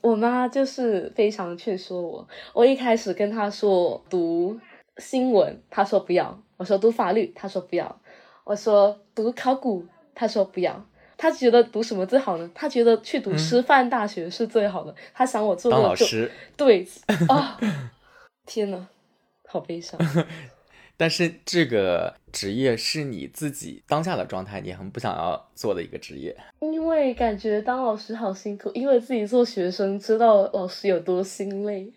[0.01, 2.27] 我妈就是非常劝说我。
[2.53, 4.59] 我一开始跟她说读
[4.97, 7.85] 新闻，她说不要；我说读法律，她说不要；
[8.43, 10.85] 我说读考古，她说不要。
[11.17, 12.49] 她觉得读什么最好呢？
[12.53, 14.93] 她觉得去读师范大学是最好的。
[15.13, 16.87] 她想我做当老师，对
[17.27, 17.59] 啊，
[18.45, 18.87] 天呐，
[19.47, 19.99] 好悲伤。
[20.97, 26.35] 但是这个职业是你自己当下的状态，你很不想要做的一个职业。
[26.59, 31.93] 因为感觉当老师好辛苦，因为自己做学生，知道老师有多心累。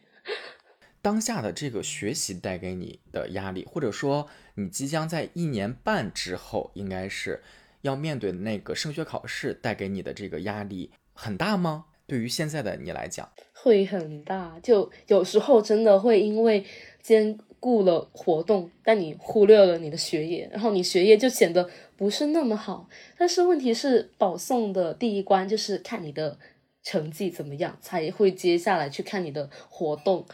[1.03, 7.43] 当下的这个学习带给你的压力，或者说你即将在一年半之后，应该是。
[7.83, 11.87] 要面对那个升学考试带给你的这个压力很大吗？
[12.07, 14.61] 对于现在的你来讲，会很大。
[14.63, 16.63] 就有时候真的会因为
[17.01, 22.89] 兼顾了活动，但你忽略了你的学业，然后你学业就显得不是那么好。
[23.17, 26.39] 但是问题是，保送的第一关就是看你的
[26.83, 30.25] 成绩怎么样，才会接下来去看你的活动。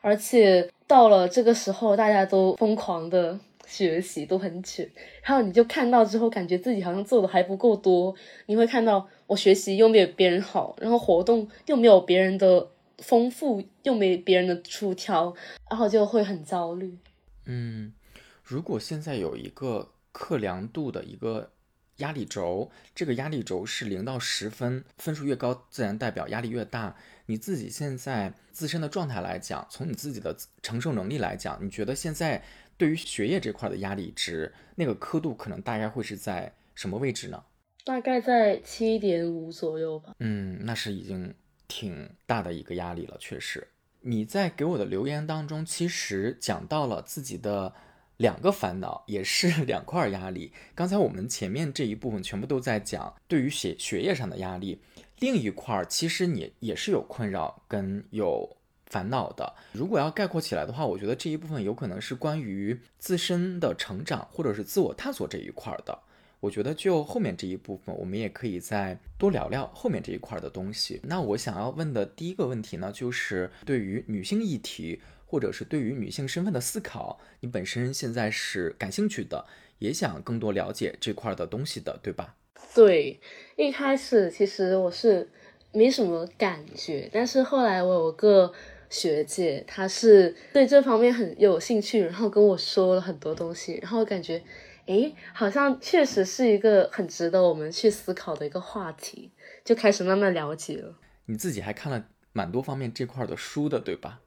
[0.00, 3.38] 而且到了这个时候，大家都疯狂的。
[3.66, 4.90] 学习都很卷，
[5.22, 8.12] 然后你就看到之后，感觉自己好像做的还不够多。
[8.46, 12.66] 你会看到我学习又没有别人好，然后活动又没有别人的
[13.00, 15.34] 丰富，又没别人的出挑，
[15.68, 16.96] 然后就会很焦虑。
[17.46, 17.92] 嗯，
[18.44, 21.50] 如果现在有一个克量度的一个
[21.96, 26.96] 压力轴，这个压力轴是零到十分，分数越高，自然代表压力越大。
[27.26, 32.42] 你自己现在自身的状态来讲，从你自己的承受能力来讲，你觉得现在？
[32.80, 37.44] 对于学业这块的压力值，那个刻度可能大概会是在什么位置呢？
[37.84, 40.14] 大概在七点五左右吧。
[40.18, 41.34] 嗯，那是已经
[41.70, 43.66] 挺大的一个压力了，确实。
[44.00, 47.72] 你在给我的留言当中，其实讲到了自己的
[48.16, 50.52] 两个烦恼，也是 两块压力。
[50.74, 54.82] 刚才我们前面这一部分全部都在讲对于学学业上的压力，
[55.20, 58.56] 另一块其实你也是有困扰跟有。
[58.90, 65.96] 烦恼的，如果要概括起来的话，我觉得这一部分有可能是关于自身的成长或者是自我探索这一块的。
[66.40, 70.98] 我觉得就后面这一部分，我们也可以再多聊聊后面这一块的东西。
[71.04, 79.44] 那我想要问的第一个问题呢，就是对于女性议题，或者是对于女性身份的思考，你本身现在是感兴趣的，
[79.80, 82.34] 也想更多了解这块的东西的，对吧？
[82.74, 83.20] 对，
[83.56, 85.28] 一开始其实我是
[85.72, 88.50] 没什么感觉，但是后来我有个
[88.88, 94.42] 学姐，她是对这方面很有兴趣，然后跟我说了很多东西，然后感觉。
[94.90, 99.30] 诶，好像确实是一个很值得我们去思考的一个话题，
[99.64, 100.92] 就开始慢慢了解了。
[101.26, 104.20] 你自己还看了蛮多方面这块的书的，对吧？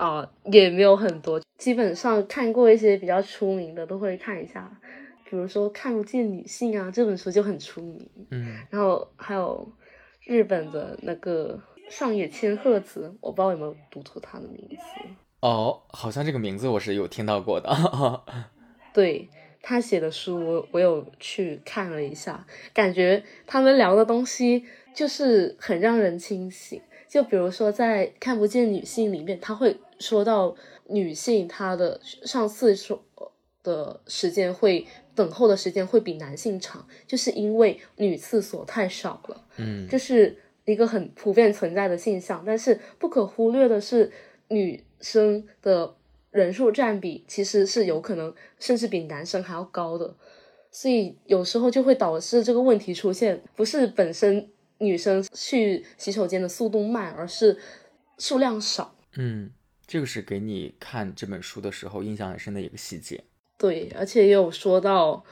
[0.00, 4.68] 哦，也没有很多，基本上看过一些比较出名的都会看一下，
[5.30, 8.10] 比如说《看不见女性》啊，这本书就很出名。
[8.32, 9.72] 嗯，然后还有
[10.24, 15.08] 日本的那个上野千鹤子，我不知道有没有读错她的名字。
[15.42, 17.70] 哦，好像这个名字我是有听到过的。
[18.92, 19.30] 对。
[19.68, 26.80] 他写的书，我我有去看了一下，感觉他们聊的东西就是很让人清醒。
[27.08, 30.54] 就比如说在《看不见女性》里面，他会说到
[30.86, 33.04] 女性她的上厕所
[33.64, 39.44] 的时间会等候的时间会比男性长，就是因为女厕所太少了。
[39.56, 42.44] 嗯，这是一个很普遍存在的现象。
[42.46, 44.12] 但是不可忽略的是，
[44.46, 45.96] 女生的。
[46.36, 50.14] 人数占比其实是有可能甚至比男生还要高的，
[50.70, 57.58] 所以有时候就会导致这个问题出现，不是本身女生去洗手间的速度慢，而是
[58.18, 58.94] 数量少。
[59.16, 59.50] 嗯，
[59.86, 63.24] 这个是给你看这本书的时候印象很深的一个细节。
[63.58, 65.24] 对，而且也有说到。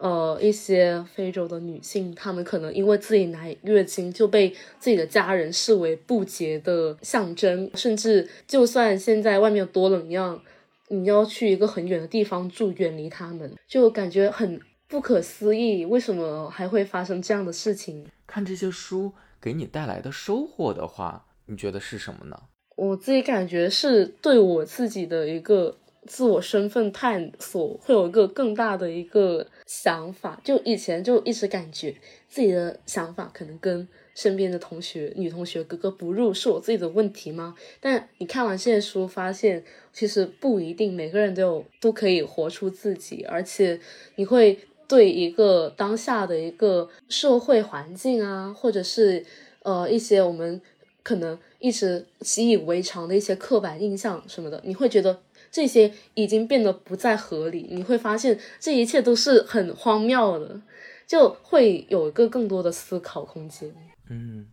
[0.00, 10.42] 呃，一些非洲的女性，她们可能因为自己来月经就被自己的家人视为不洁的象征，甚至就算现在外面有多冷一样，
[10.88, 14.58] 你要去一个很远的地方住，远离他们，就感觉很
[14.88, 18.06] 不可思议，为什么还会发生这样的事情？
[18.26, 22.40] 看这些书给你带来的收获的话，你觉得是什么呢？
[22.74, 25.76] 我自己感觉是对我自己的一个。
[26.06, 31.94] 自我身份探索会有一个更大的一个想法，就以前就一直感觉
[32.28, 37.54] 自己的想法可能跟身边的同学、女同学格格不入，是我自己的问题吗？
[37.80, 43.78] 但你看完这些书，发现其实不一定，每个人都有都可以活出自己，而且
[44.16, 44.58] 你会
[44.88, 49.24] 对一个当下的一个社会环境啊，或者是
[49.62, 50.60] 呃一些我们
[51.02, 55.20] 可能一直习以为常的一些刻板印象什么的，你会觉得。
[55.50, 60.62] 这些已经变得不再合理，你会发现这一切都是很荒谬的，
[61.06, 63.74] 就会有一个更多的思考空间。
[64.08, 64.48] 嗯，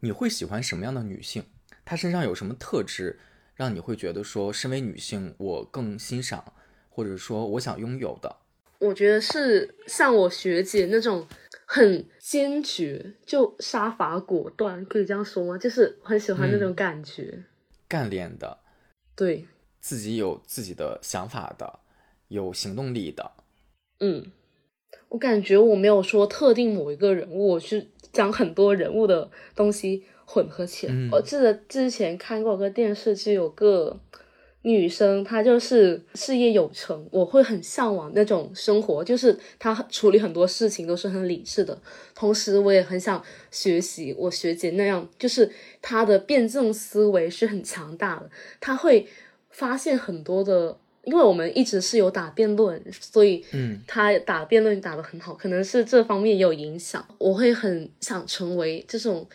[0.00, 1.44] 你会喜欢什么样的女性？
[1.84, 3.18] 她身上有什么特质
[3.54, 6.52] 让你会觉得说，身为女性我更欣赏，
[6.88, 8.36] 或者说我想拥有的？
[8.78, 11.24] 我觉得是像我学姐那种
[11.64, 15.56] 很坚决，就杀伐果断，可以这样说吗？
[15.56, 17.44] 就是很喜欢那种感觉，
[17.86, 18.58] 干练的，
[19.14, 19.46] 对。
[19.82, 21.80] 自己有自己的想法的，
[22.28, 23.32] 有行动力的。
[23.98, 24.30] 嗯，
[25.08, 30.94] 我感觉我没有说特定某一个人物，我是将很多人物的东西混合起来。
[31.10, 33.98] 我记得之前看过个电视剧，有个
[34.62, 41.76] 女生，她就是事业有成，我会很向往那种生活，就是她处理很多事情都是很理智的。
[42.14, 49.08] 同时，我也很想学习我学姐那样，就是她的辩证思维是很强大的，她会。
[49.52, 57.06] 发现很多的，因为我们一直是有打辩论，所以嗯，他打辩论打得很好，可能是这方面也有影响。
[57.18, 59.28] 我会很想成为这种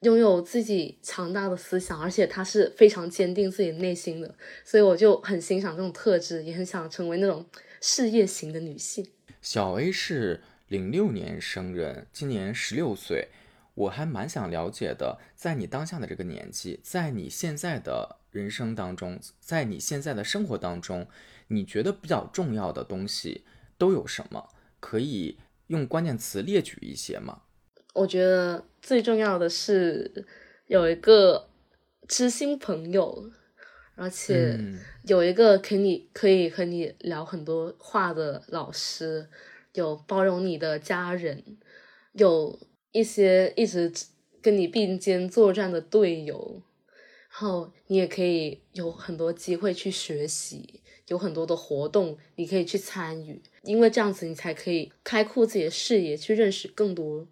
[0.00, 4.34] 拥有自己强大的思想，而且他是非常坚定自己内心的，
[4.64, 7.44] 所以我就很欣赏这种特质，也很想成为那种
[7.80, 9.06] 事业型的女性。
[9.42, 13.28] 小 A 是零六年生人，今年十六岁，
[13.74, 18.20] 我还蛮想了解的，在你当下的这个年纪，在你现在的。
[18.34, 21.06] 人生当中，在你现在的生活当中，
[21.46, 23.44] 你觉得比较重要的东西
[23.78, 24.48] 都有什么？
[24.80, 27.42] 可以用关键词列举一些吗？
[27.92, 30.26] 我觉得最重要的是
[30.66, 31.48] 有一个
[32.08, 33.30] 知心朋友，
[33.94, 34.58] 而且
[35.04, 39.28] 有一个可以可以和你聊很多话的老师，
[39.74, 41.56] 有包容你的家人，
[42.14, 42.58] 有
[42.94, 43.92] 一些一直
[44.40, 46.62] 跟你并肩作战的队友。
[47.28, 57.26] 然后你也可以有很多机会去学习，有很多的活动你可以去参与，因为这样子你才可以开阔自己的视野，去认识更多。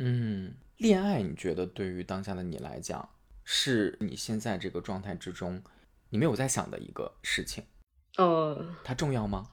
[0.00, 3.08] 嗯，恋爱你觉得对于当下的你来讲，
[3.44, 5.62] 是你现在这个状态之中
[6.10, 7.62] 你没有在想的一个事情？
[8.16, 9.50] 呃，它重要吗？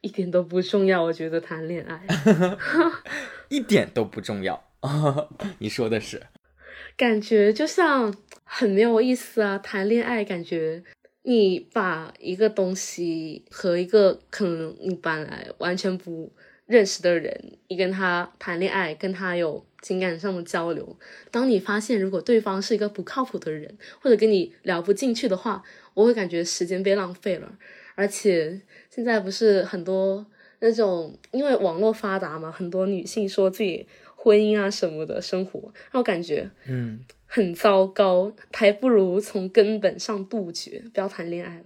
[0.00, 1.02] 一点都不重要。
[1.02, 2.06] 我觉得谈恋爱
[3.50, 4.67] 一点都不重要。
[5.58, 6.22] 你说的是，
[6.96, 8.14] 感觉就像
[8.44, 9.58] 很没有意思啊。
[9.58, 10.84] 谈恋爱感觉
[11.22, 16.32] 你把一个东西和一个可能你本来完全不
[16.66, 20.96] 认识的人，你跟他谈恋爱，跟他有情感上的交流。
[21.32, 25.64] 当你发现如果对方是一个不靠谱的人，或者跟你聊不进去的话，
[25.94, 27.58] 我会感觉时间被浪费了。
[27.96, 30.24] 而且现在不是很多
[30.60, 33.88] 那种因为网络发达嘛，很多女性说自己。
[34.20, 41.64] 婚姻啊什么的生活，让我感觉嗯很糟糕，还不如从根本上杜绝，不要谈恋爱了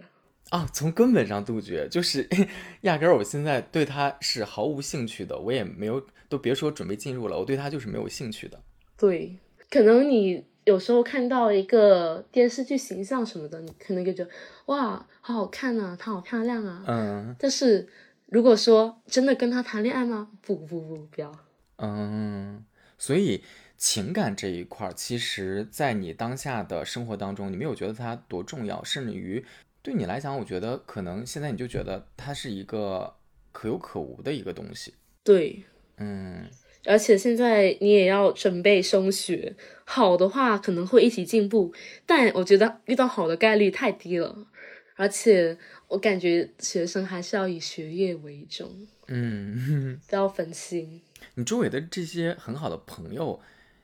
[0.51, 0.69] 啊！
[0.71, 2.29] 从根本上杜绝，就是
[2.83, 8.61] 压根儿我现在对他是毫无兴趣的，我也没有，都别说准备进入了，我对他就是没有兴趣的。
[8.99, 9.39] 对，
[9.71, 14.31] 可能你有时候看到一个电视剧形象什么的，你可能就觉得
[14.67, 17.35] 哇，好好看啊，她好漂亮啊，嗯。
[17.39, 17.89] 但是
[18.27, 20.29] 如果说真的跟他谈恋爱吗？
[20.43, 21.33] 不不不，不要。
[21.77, 22.65] 嗯，
[22.99, 23.43] 所以
[23.77, 29.45] 情感这一块儿，其实，在你当下的生活当中，你没有觉得它多重要，甚至于
[29.83, 33.17] 对你来讲，我觉得可能现在你就觉得它是一个
[33.51, 34.95] 可有可无的一个东西。
[35.25, 35.65] 对，
[35.97, 36.49] 嗯，
[36.85, 41.75] 而且现在你也要准备升学，好的话可能会一起进步，
[42.07, 44.47] 但我觉得遇到好的概率太低了，
[44.95, 45.59] 而且
[45.89, 51.03] 我感觉学生还是要以学业为重，嗯，不要分心。
[51.35, 53.41] 你周围的这些很好的朋友，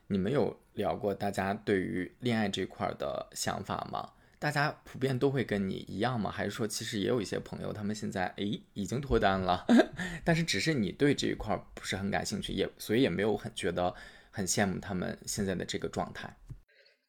[0.07, 4.11] 你们有聊过大家对于恋爱这块的想法吗？
[4.39, 6.31] 大家普遍都会跟你一样吗？
[6.31, 9.67] 还是说其实也有一些朋友，他们现在诶已经脱单了，
[10.25, 13.95] 但是只是你对这一块不是很感兴趣，也所以也没有很觉得
[14.31, 16.37] 很羡慕他们现在的这个状态。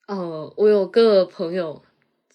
[0.08, 1.84] 哦，我有个朋友。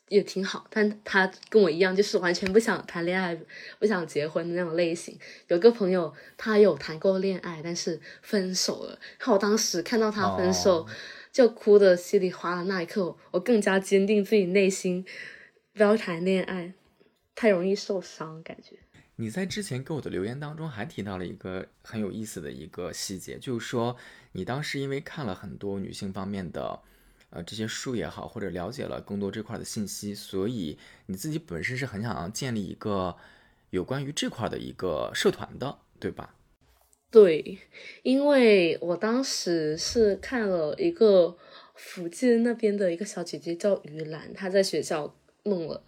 [0.09, 3.35] 也挺好，但他跟我一样，就是完全不想谈恋爱、
[3.79, 5.19] 不想结婚的那种类型。
[5.49, 8.99] 有个朋友，他有谈过恋爱，但是分手了。
[9.19, 10.87] 然后我当时看到他分手，
[11.33, 12.63] 就哭的稀里哗啦。
[12.65, 15.05] 那一刻，我更加坚定自己内心
[15.73, 16.75] 不要谈恋爱，
[17.35, 18.43] 太容易受伤。
[18.43, 18.77] 感觉
[19.17, 23.97] 你在之前给我的留言当中还提到了一个很有意思的一个细节，就是说
[24.33, 26.83] 你当时因为看了很多女性方面的。
[27.35, 33.17] 呃，这些书也好，或者了解了更多这块的信息，所以你自己本身是很想要建立一个
[33.71, 36.37] 有关于这块的一个社团的，对吧？
[37.11, 37.59] 对，
[38.05, 41.37] 因为我当时是看了一个
[41.75, 45.13] 福建那边的一个小姐姐叫于兰，她在学校
[45.43, 45.83] 弄了，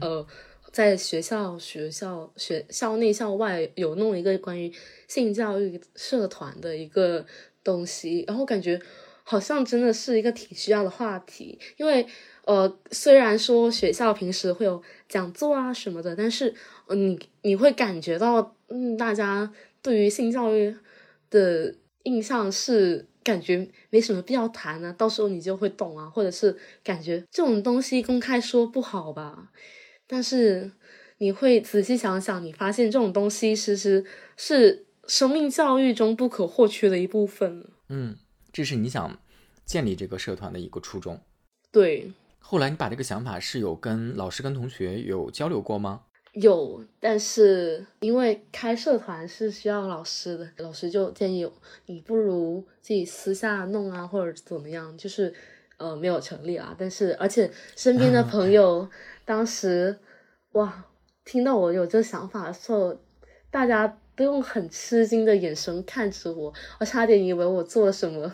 [0.00, 0.24] 呃，
[0.70, 4.72] 在学校学校学校内校外有弄一个关于
[5.08, 7.26] 性教育社团的一个
[7.64, 8.80] 东西，然后感觉。
[9.32, 12.06] 好像真的是一个挺需要的话题，因为
[12.44, 16.54] 呃，虽然说学校平时会有讲座啊什么的，但是
[16.88, 20.76] 嗯你你会感觉到，嗯，大家对于性教育
[21.30, 26.54] 的印象是感觉没什么必要谈啊，到时候你就会懂啊，或者是
[26.84, 29.50] 感觉这种东西公开说不好吧，
[30.06, 30.70] 但是
[31.16, 34.04] 你会仔细想想，你发现这种东西其实
[34.36, 38.18] 是生命教育中不可或缺的一部分，嗯。
[38.54, 39.18] 这是你想
[39.72, 41.18] 建立这个社团的一个初衷，
[41.70, 42.12] 对。
[42.38, 46.02] 后来你把这个想法是有跟老师、跟同学有交流过吗？
[46.34, 51.50] 有，但是因为开社团是需要老师的，老师就建议
[51.86, 55.32] 你不如自己私下弄啊，或者怎么样，就是
[55.78, 56.76] 呃没有成立啊。
[56.78, 58.86] 但是而且身边的朋友
[59.24, 59.98] 当时
[60.52, 60.84] 哇，
[61.24, 63.00] 听到我有这想法的时候，
[63.50, 63.98] 大家。
[64.14, 68.30] 都用很吃惊的眼神看着我，我差点以为我做了什么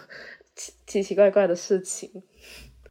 [0.59, 2.11] 奇奇奇怪怪的事情。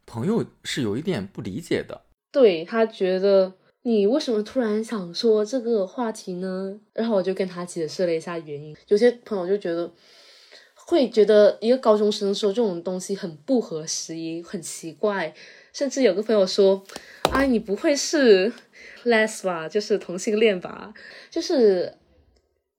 [0.06, 2.00] 朋友是有一点不理解的，
[2.32, 3.52] 对他觉得
[3.82, 6.80] 你为什么突然想说这个话题呢？
[6.94, 8.74] 然后我就跟他解释了一下原因。
[8.88, 9.92] 有些朋友就觉得
[10.74, 15.34] 会觉得一个高中生说这种东西很不合时宜，很奇怪。
[15.72, 16.82] 甚至有个朋友说
[17.30, 18.52] ：“啊，你不会是
[19.04, 19.68] les 吧？
[19.68, 20.92] 就是同性恋吧？
[21.30, 21.94] 就是。”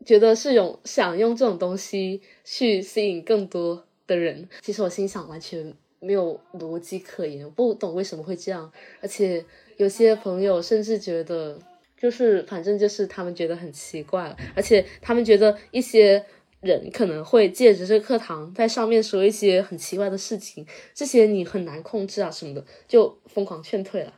[0.05, 8.69] 觉得是用想用这种东西去吸引更多的人，其实我心想完全没有逻辑可言，不懂为什么会这样。
[9.01, 9.45] 而且
[9.77, 11.57] 有些朋友甚至觉得，
[11.95, 16.25] 就是反正就是他们觉得很奇怪，而且他们觉得一些
[16.61, 24.13] 人可能会借着这课堂在上面说一些很奇怪的事情，这些你很难控制啊什么的，就疯狂劝退了。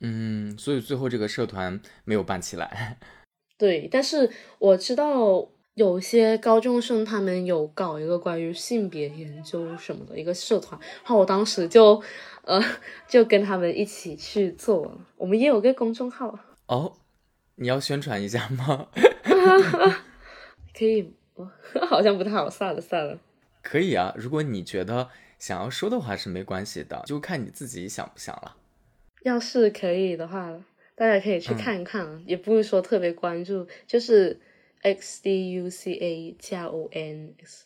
[0.00, 2.98] 嗯，所以最后这个社团没有办起来。
[3.56, 4.28] 对，但是
[4.58, 12.00] 我知道有些高中生他们有搞一个关于性别研究什么的一个社团，然后我当时就，
[12.42, 12.62] 呃，
[13.08, 14.96] 就跟他们一起去做。
[15.16, 16.92] 我们也有个公众号哦，
[17.56, 18.86] 你要宣传一下吗？
[20.78, 21.50] 可以，我
[21.86, 23.18] 好像不太好，算了算了。
[23.60, 25.08] 可以啊，如果你觉得
[25.40, 28.56] 想要说的话是没关系的，就看你自己想不想了。
[29.22, 30.52] 要是可以的话，
[30.94, 34.38] 大家可以去看一看，也不是说特别关注，就是
[34.84, 37.64] X D U C A 加 O N X，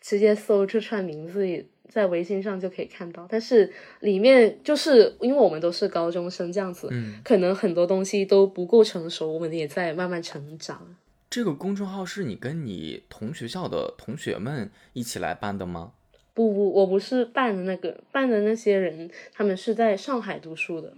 [0.00, 3.26] 直接搜这串名字，在微信上就可以看到。
[3.30, 10.96] 但是里面就是因为我们都是高中生这样子，嗯，可能很多东西都不够成熟，我们也在慢慢成长。
[11.30, 15.92] 这个公众号是你跟你同学校的同学们一起来办的吗？
[16.34, 20.92] 不不，我不是办的那个，办的那些人他们是在上海读书的。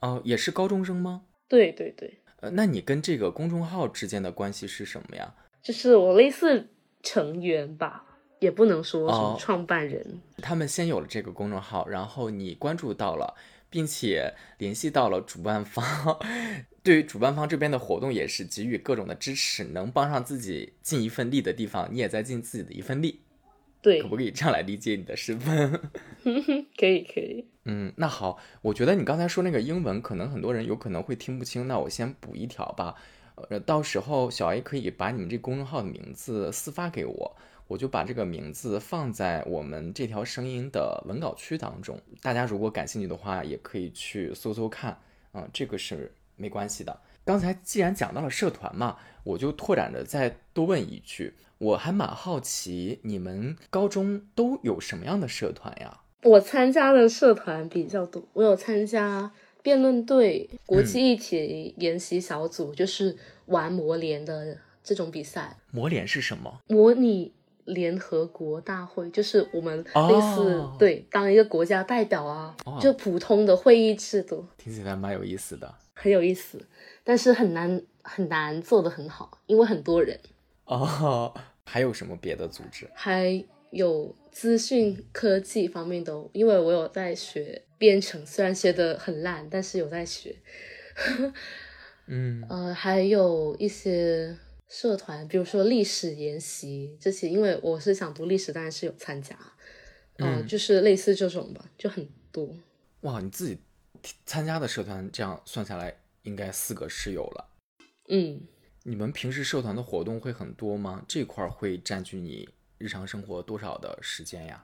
[0.00, 1.22] 哦，也是高中生吗？
[1.48, 2.18] 对对对。
[2.44, 5.34] 呃，那你跟这个公众号之间的关系是什么呀？
[5.62, 6.68] 就是我类似
[7.02, 8.04] 成员吧，
[8.38, 10.20] 也不能说什么创办人。
[10.42, 13.34] 他们先有了这个公众号，然后你关注到了。
[13.70, 15.82] 并且联系到了主办方，
[16.84, 23.23] 对于主办方这边的活动也是给予各种的支持，能帮上自己尽一份力的地方，你也在尽自己的一份力。
[23.84, 25.70] 对，可不可以这样来理解你的身份？
[26.78, 27.46] 可以，可以。
[27.66, 32.94] 嗯，那好，我觉得你刚才说那个英文，可能很多人有可能会听不清，那我先补一条吧。
[33.50, 37.36] 呃，到时候小 A 可以把你们这公众号的名字私发给我。
[37.66, 44.98] 我就把这个名字放在我们这条声音的文稿区当中，大家如果感兴趣的话，也可以去搜搜看，
[45.32, 47.00] 嗯，这个是没关系的。
[47.24, 51.32] 刚才既然讲到了社团嘛，我就拓展着再多问一句，
[51.64, 56.00] 我还蛮好奇，你们高中都有什么样的社团呀？
[56.22, 65.56] 我参加的社团比较多，我有参加辩论队、国际议题研习小组，就是玩模联的这种比赛。
[65.70, 66.60] 模联是什么？
[66.68, 67.32] 模拟。
[67.66, 76.60] 联合国大会就是我们类似对当一个国家代表啊，就普通的会议制度，听起来蛮有意思的，很有意思，
[77.02, 80.20] 但是很难很难做得很好，因为很多人。
[80.66, 81.32] 哦，
[81.64, 82.88] 还有什么别的组织？
[82.94, 90.36] 还有资讯科技方面的，因为我有在学编程，虽然学的很烂，但是有在学。
[92.06, 94.36] 嗯，呃，还有一些。
[94.66, 99.38] 社团，比如说历史研习这些，因为我是想读历史，当然是有参加，
[100.16, 102.56] 嗯，就是类似这种吧，就很多。
[103.02, 103.58] 哇，你自己
[104.26, 107.48] 参加的社团，这样算下来应该四个室友了。
[108.08, 108.40] 嗯，
[108.86, 111.02] 你们平时社团的活动会很多吗？
[111.08, 114.62] 这块会占据你日常生活多少的时间呀？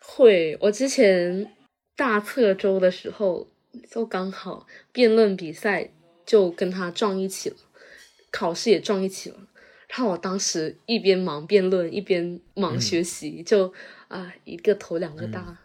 [0.00, 1.54] 会，我之前
[1.94, 3.48] 大测周的时候，
[3.88, 5.88] 就刚好辩论比赛
[6.26, 7.56] 就跟他撞一起了。
[8.32, 9.38] 考试也撞一起了，
[9.88, 13.72] 然后我当时一边忙辩论，一边忙学习，就
[14.08, 15.56] 啊一个头两个大。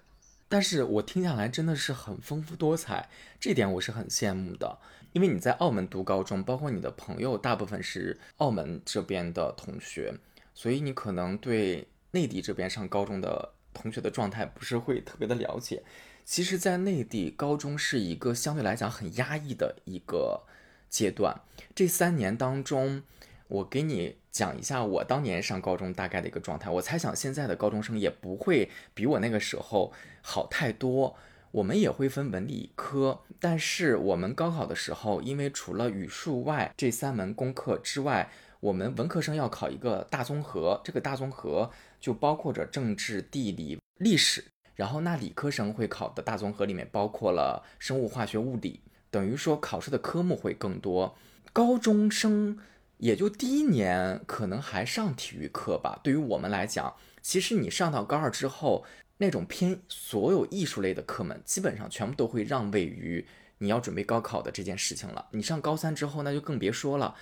[0.48, 3.10] 但是我听下来真的是很丰富多彩，
[3.40, 4.78] 这点我是很羡慕的。
[5.14, 10.14] 因为你在澳门读高中，包括你的朋友大部分是澳门这边的同学，
[10.54, 15.82] 所以你可能对内地这边上高中的同学的状态不是会特别的了解。
[16.26, 20.44] 其实，在内地高中是一个相对来讲很压抑的一个。
[20.90, 21.42] 阶段
[21.74, 23.02] 这三年当中，
[23.48, 26.70] 我给你讲一下我当年上高中大概的一个状态。
[26.70, 29.92] 我猜想现在的高中生也不会比我那个时候
[30.22, 31.18] 好太多。
[31.54, 44.44] 我们也会分文理科，但是我们高考的时候，因为除了语数外这三门功课之外，我们文科生要考一个大综合，这个大综合就包括着政治、地理、历史。
[44.74, 48.82] 然后那理科生会考的大综合里面包括了生物、化学、物理。
[49.12, 51.16] 等于说考试的科目会更多，
[51.54, 52.58] 高中生
[52.98, 56.00] 也就第一年可能还上体育课吧。
[56.04, 58.84] 对于我们来讲，其实你上到高二之后，
[59.18, 63.26] 那种偏所有艺术类的课们，基本上全部都会让位于
[63.60, 65.28] 你要准备高考的这件事情了。
[65.32, 67.16] 你上高三之后，那就更别说了，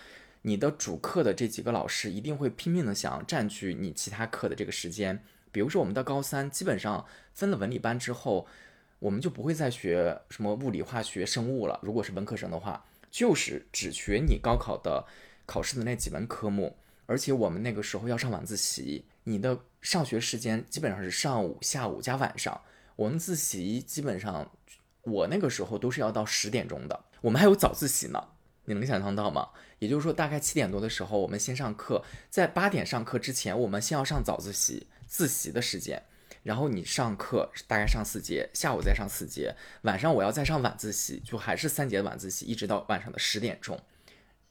[0.43, 5.23] 你的主课的这几个老师一定会拼命的想占据你其他课的这个时间。
[5.51, 8.47] 比如说我们的高三，基本上分了文理班之后。
[9.01, 11.79] 我们就不会再学什么物理、化学、生物了。
[11.81, 15.03] 如果是文科生的话，就是只学你高考的
[15.47, 16.77] 考试的那几门科目。
[17.07, 22.61] 而且我们那个时候要上晚自习，你的上学时间基本上是上午、下午加晚上。
[22.95, 24.51] 我们自习基本上，
[25.01, 27.05] 我那个时候都是要到十点钟的。
[27.21, 28.29] 我们还有早自习呢，
[28.65, 29.49] 你能想象到吗？
[29.79, 36.03] 也就是说，大概七点多的时候，我们先上课，在八点上课之前，我们先要上早自习，自习的时间。
[36.43, 43.79] 然后你上课大概上四节，下午再上四节，晚上我要再上晚自习，就还是三节晚自习，一直到晚上的十点钟，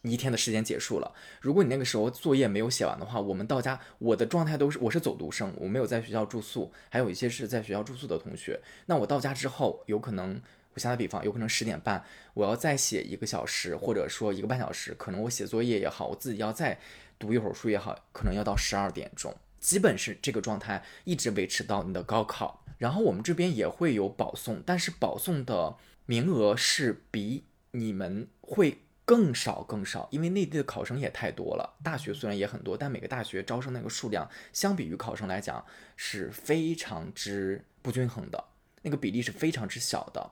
[0.02, 1.12] 你一天的时间结束了。
[1.40, 8.60] 如果你那个时候作业没有写完的话，我们到家，我的状态都是我是走读生，我没有在学校住宿，还有一些是在学校住宿的同学。
[8.86, 10.40] 那我到家之后，有可能
[10.74, 16.78] 我打个比方，有可能十点半我要再写一个小时，或者说一个半小时，可能我写作业也好，我自己要再
[17.18, 22.64] 读一会儿书也好，可能要到十二点钟，基本是这个状态一直维持到你的高考。
[22.78, 25.76] 然后我们这边也会有保送，但是保送的
[26.06, 28.78] 名额是比你们会
[29.10, 31.76] 更少更少，因为内地的考生也太多了。
[31.82, 38.44] 大学虽然也很多，但每个大学招生那个数量相比于考生来讲是非常之不均衡的，
[38.82, 40.30] 那个比例是非常之小的。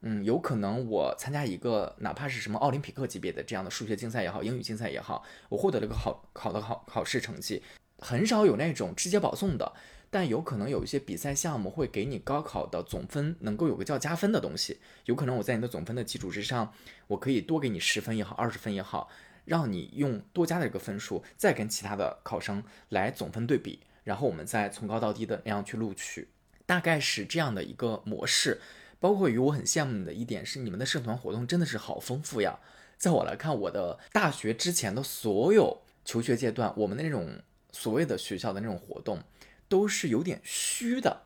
[0.00, 7.62] 嗯，有可能我参加一个哪怕是什么奥林匹克级别的这样的数学竞赛也好，英语竞赛也好，我获得了个好好的考考试成绩，
[8.00, 9.72] 很少有那种直接保送的。
[10.16, 16.72] 但有可能有一些比赛项目会给你高考的总分能够有个叫加分的东西，有可能我在你的总分的基础之上，
[17.06, 19.10] 我可以多给你十分也好，二十分也好，
[19.44, 26.28] 让你用多加的一个分数再跟其他的考生来总分对比，然后我们再从高到低的那样去录取，
[26.64, 28.62] 大概是这样的一个模式。
[28.98, 32.58] 包括于我很羡慕你的一点是，你们的社团活动真的是好丰富呀。
[32.96, 37.38] 在我来看，我的大学之前的所有求学阶段，我们的那种
[37.70, 39.22] 所谓的学校的那种活动。
[39.68, 41.24] 都是有点虚的，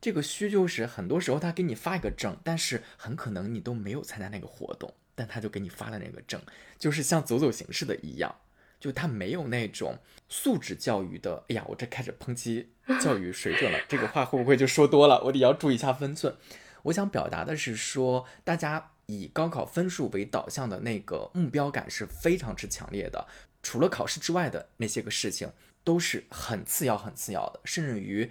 [0.00, 6.40] 这个虚就是很多时候他给你发一个证，但是很可能你都没有参加那个活动，但他就给你发了那个证，
[6.78, 8.34] 就是像走走形式的一样，
[8.78, 11.44] 就他没有那种素质教育的。
[11.48, 15.22] 哎呀，我这开始抨击教育水准了，这个话会不会就说多了？
[15.24, 16.36] 我得要注意一下分寸。
[16.84, 23.26] 我想表达的是说，大家以高考分数为导向的那个目标感是非常之强烈的，
[23.62, 25.52] 除了考试之外的那些个事情。
[25.82, 28.30] 都是很次要、很次要的，甚至于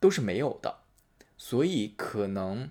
[0.00, 0.78] 都是没有的。
[1.36, 2.70] 所以，可能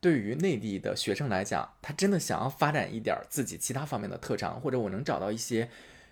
[0.00, 5.70] 对于内地的学生来讲，他真的想要发展一点自己其他方面的特长，或者我能找到一些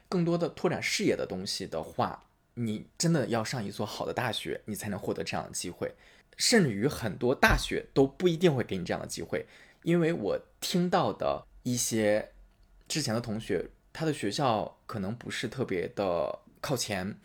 [0.09, 2.25] 更多的拓展视野的东西的话，
[2.55, 5.95] 你真的要上一所好的大学，你才能获得这样的机会。
[6.37, 9.47] 甚至于很多大学都不一定会给你这样的机会，
[9.83, 12.33] 因为我听到的一些
[12.87, 16.41] 之前的同学，他的学校可能不是特别的。
[16.61, 17.19] 靠前，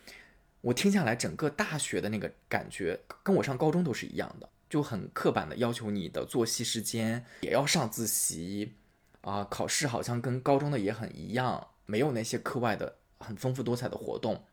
[0.60, 8.74] 我听下来，整个大学的那个感觉跟我上高中都是一样的，就很刻板的要求你的作息时间也要上自习
[9.22, 14.44] 啊，考试好像跟高中的也很一样，没有那些课外的很丰富多彩的活动，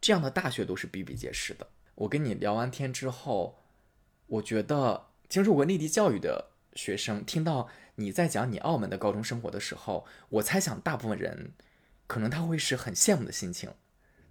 [0.00, 1.66] 这样的大学都是比比皆是的。
[1.94, 3.58] 我跟你聊完天之后，
[4.26, 11.52] 我觉得经受过内地教育的学生听到你在讲你澳门的高中生活的时候，我猜想大部分人
[12.06, 13.70] 可能他会是很羡慕的心情。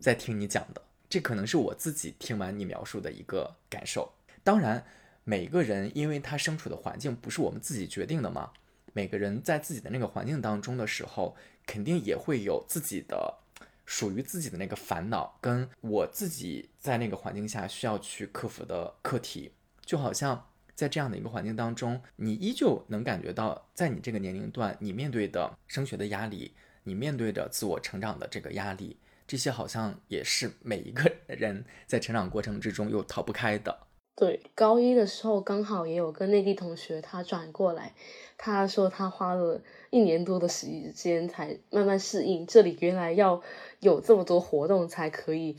[0.01, 4.11] 在听你讲的，这可能是我自己听完你描述的一个感受。
[4.43, 4.83] 当然，
[5.23, 8.51] 每个人因为他身处的环境不是我们自己决定的嘛，
[8.93, 11.37] 每个人在自己的那个环境当中的时候，
[11.67, 13.37] 肯定也会有自己的
[13.85, 19.51] 属于自己的那个烦恼，跟我自己在那个环境下需要去克服的课题。
[19.85, 28.97] 就好像在这样的一个环境当中，你依旧能感觉到，在你这个年龄段，你面对的升学的压力，你面对着自我成长的这个压力。
[29.27, 33.79] 这些好像也是每一个人在成长过程之中又逃不开的。
[34.15, 37.93] 对，高一的时候刚好也有个内地同学，他转过来，
[38.37, 43.41] 他说他花了一年多的时间才慢慢适应这里，原来要
[43.79, 45.55] 有这么多活动才可以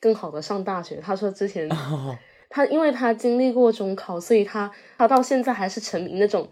[0.00, 0.96] 更好的上大学。
[0.96, 1.68] 他说之前
[2.50, 6.48] 他因为他经历过中考，所以他他到现在还是沉迷那种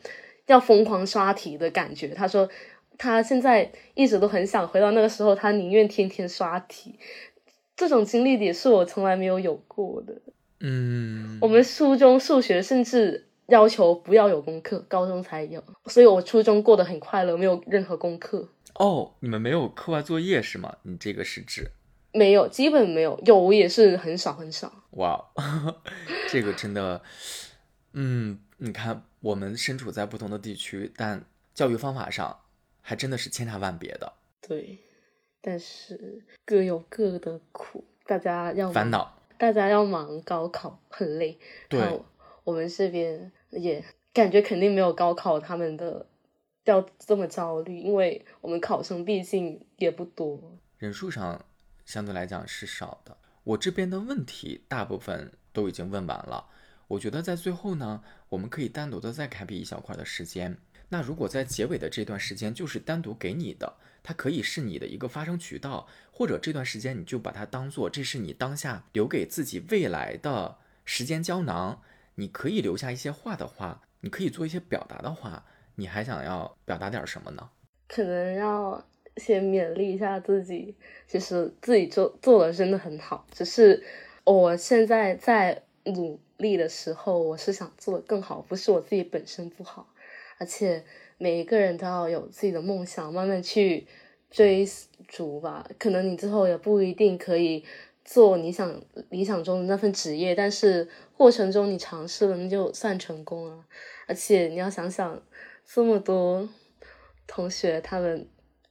[0.47, 2.09] 要疯狂刷题的感觉。
[2.09, 2.49] 他说。
[3.03, 6.99] 他现在一直都很想回到那个时候，他宁愿天天刷题。
[7.75, 10.21] 这种经历也是我从来没有有过的。
[10.59, 18.47] 嗯，我们初中数学甚至要求不要有功课，高中才有，所以我初中过得很快乐，没有任何功课。
[18.75, 20.77] 哦，你们没有课外作业是吗？
[20.83, 21.71] 你这个是指？
[22.13, 24.71] 没有，基本没有，有也是很少很少。
[24.91, 25.25] 哇，
[26.29, 27.01] 这个真的，
[27.95, 31.25] 嗯，你看，我们身处在不同的地区，但
[31.55, 32.41] 教育方法上。
[32.83, 34.79] 还真的是千差万别的，对，
[35.41, 41.39] 但是各有各的苦，大家要烦恼，大家要忙高考，很累。
[41.69, 42.01] 对，
[42.45, 46.07] 我们这边也感觉肯定没有高考他们的
[46.65, 51.45] 要这么焦虑，因为我们考生毕竟也不多，人数上
[51.85, 53.17] 相对来讲是少的。
[53.45, 56.47] 我这边的问题大部分都已经问完了，
[56.89, 60.59] 我觉得在最后呢，我们可以单独的再开辟一小块的时间。
[60.91, 71.81] 那如果在结尾的这段时间就是单独给你的，它可以是你的一个发声渠道，或者这段时间你就把它当做这是你当下留给自己未来的时间胶囊。
[72.17, 77.49] 你可以留下一些话的话，你可以做一些表达的话，你还想要表达点什么呢？
[77.89, 78.85] 可能要
[79.17, 80.77] 先勉励一下自己，
[81.07, 83.83] 其实自己做做的真的很好，只是
[84.25, 89.89] 我现在在努力的时候，我是想做的更好，不是我自己本身不好。
[90.41, 90.83] 而且
[91.19, 93.87] 每一个人都要有自己的梦想，慢慢去
[94.31, 94.67] 追
[95.07, 95.69] 逐吧。
[95.79, 97.63] 可能你之后也不一定可以
[98.05, 103.67] 做你想理想中的那份职业，但是过程中你尝试了，那就算成功了。
[104.09, 105.23] 而且你要想想，
[105.67, 106.49] 这么多
[107.27, 108.27] 同学他们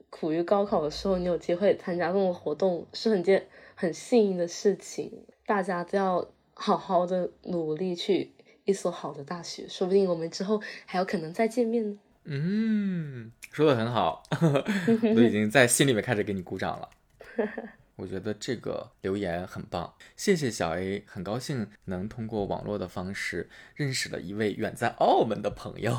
[0.10, 5.28] 苦于高考的时候，你有机会参加这种活动，是很件很幸运的事情。
[5.46, 8.34] 大家都要好好的努力去
[8.70, 11.98] 一所好的大学，说不定我们之后还有可能再见面呢。
[12.26, 14.22] 嗯，说的很好，
[15.16, 16.90] 都已经在心里面开始给你鼓掌了。
[18.00, 25.98] 我觉得这个留言很棒，谢谢小 A，很高兴能通过网络的方式认识了一位远在澳门的朋友。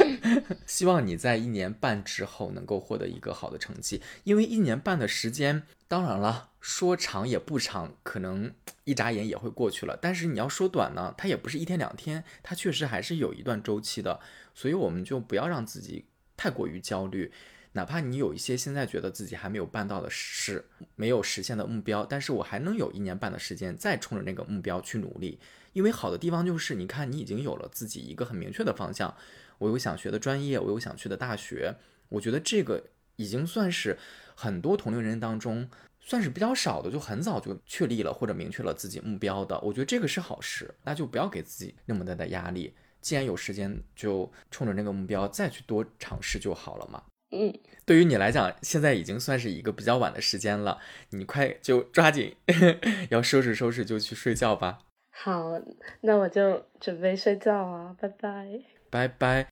[0.66, 9.98] 希望你在一年半之后能够获得一个好的成绩，因为一年半的时间，当然了，说长也不长，可能一眨眼也会过去了。
[10.00, 14.20] 但是你要说短呢，它也不是一天两天，它确实还是有一段周期的，
[14.54, 17.30] 所以我们就不要让自己太过于焦虑。
[17.76, 20.64] 哪怕你有一些现在觉得自己还没有办到的事，
[20.94, 25.38] 没有实现的目标，但是我还能有一年半的时间再冲着那个目标去努力。
[25.74, 29.14] 因为好的地方就是，你看你已经有了自己一个很明确的方向，
[29.58, 31.74] 我有想学的专业，我有想去的大学。
[32.08, 32.82] 我觉得这个
[33.16, 33.98] 已经算是
[34.34, 35.68] 很多同龄人当中
[36.00, 39.60] 算是比较少的，就很早就确立了或者明确了自己目标的。
[39.60, 42.74] 我觉得这个是好事，那就不要给自己那么大的压力。
[43.02, 47.02] 既然有时间，就冲着那个目标再去多尝试就好了嘛。
[47.30, 47.52] 嗯，
[47.84, 50.78] 对于你来讲，现在已经算是一个比较晚的时间了，
[51.10, 52.36] 你快就抓紧
[53.10, 54.78] 要收拾收拾就去睡觉吧。
[55.10, 55.60] 好，
[56.02, 58.60] 那我就准备睡觉啊，拜拜，
[58.90, 59.48] 拜拜。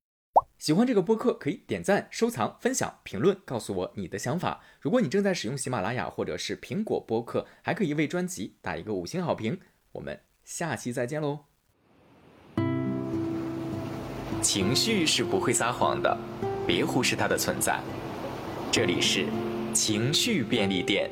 [0.59, 4.63] 喜欢这个播客可以点赞、收藏、分享、评论，告诉我你的想法。
[4.81, 9.61] 如果你正在使用喜马拉雅或者是苹果播客，还可以为专辑打一个五星好评。
[9.93, 11.41] 我们下期再见喽。
[14.43, 16.19] 情绪是不会撒谎的。
[16.67, 17.79] 别忽视它的存在。
[18.71, 19.27] 这里是
[19.73, 21.11] 情绪便利店。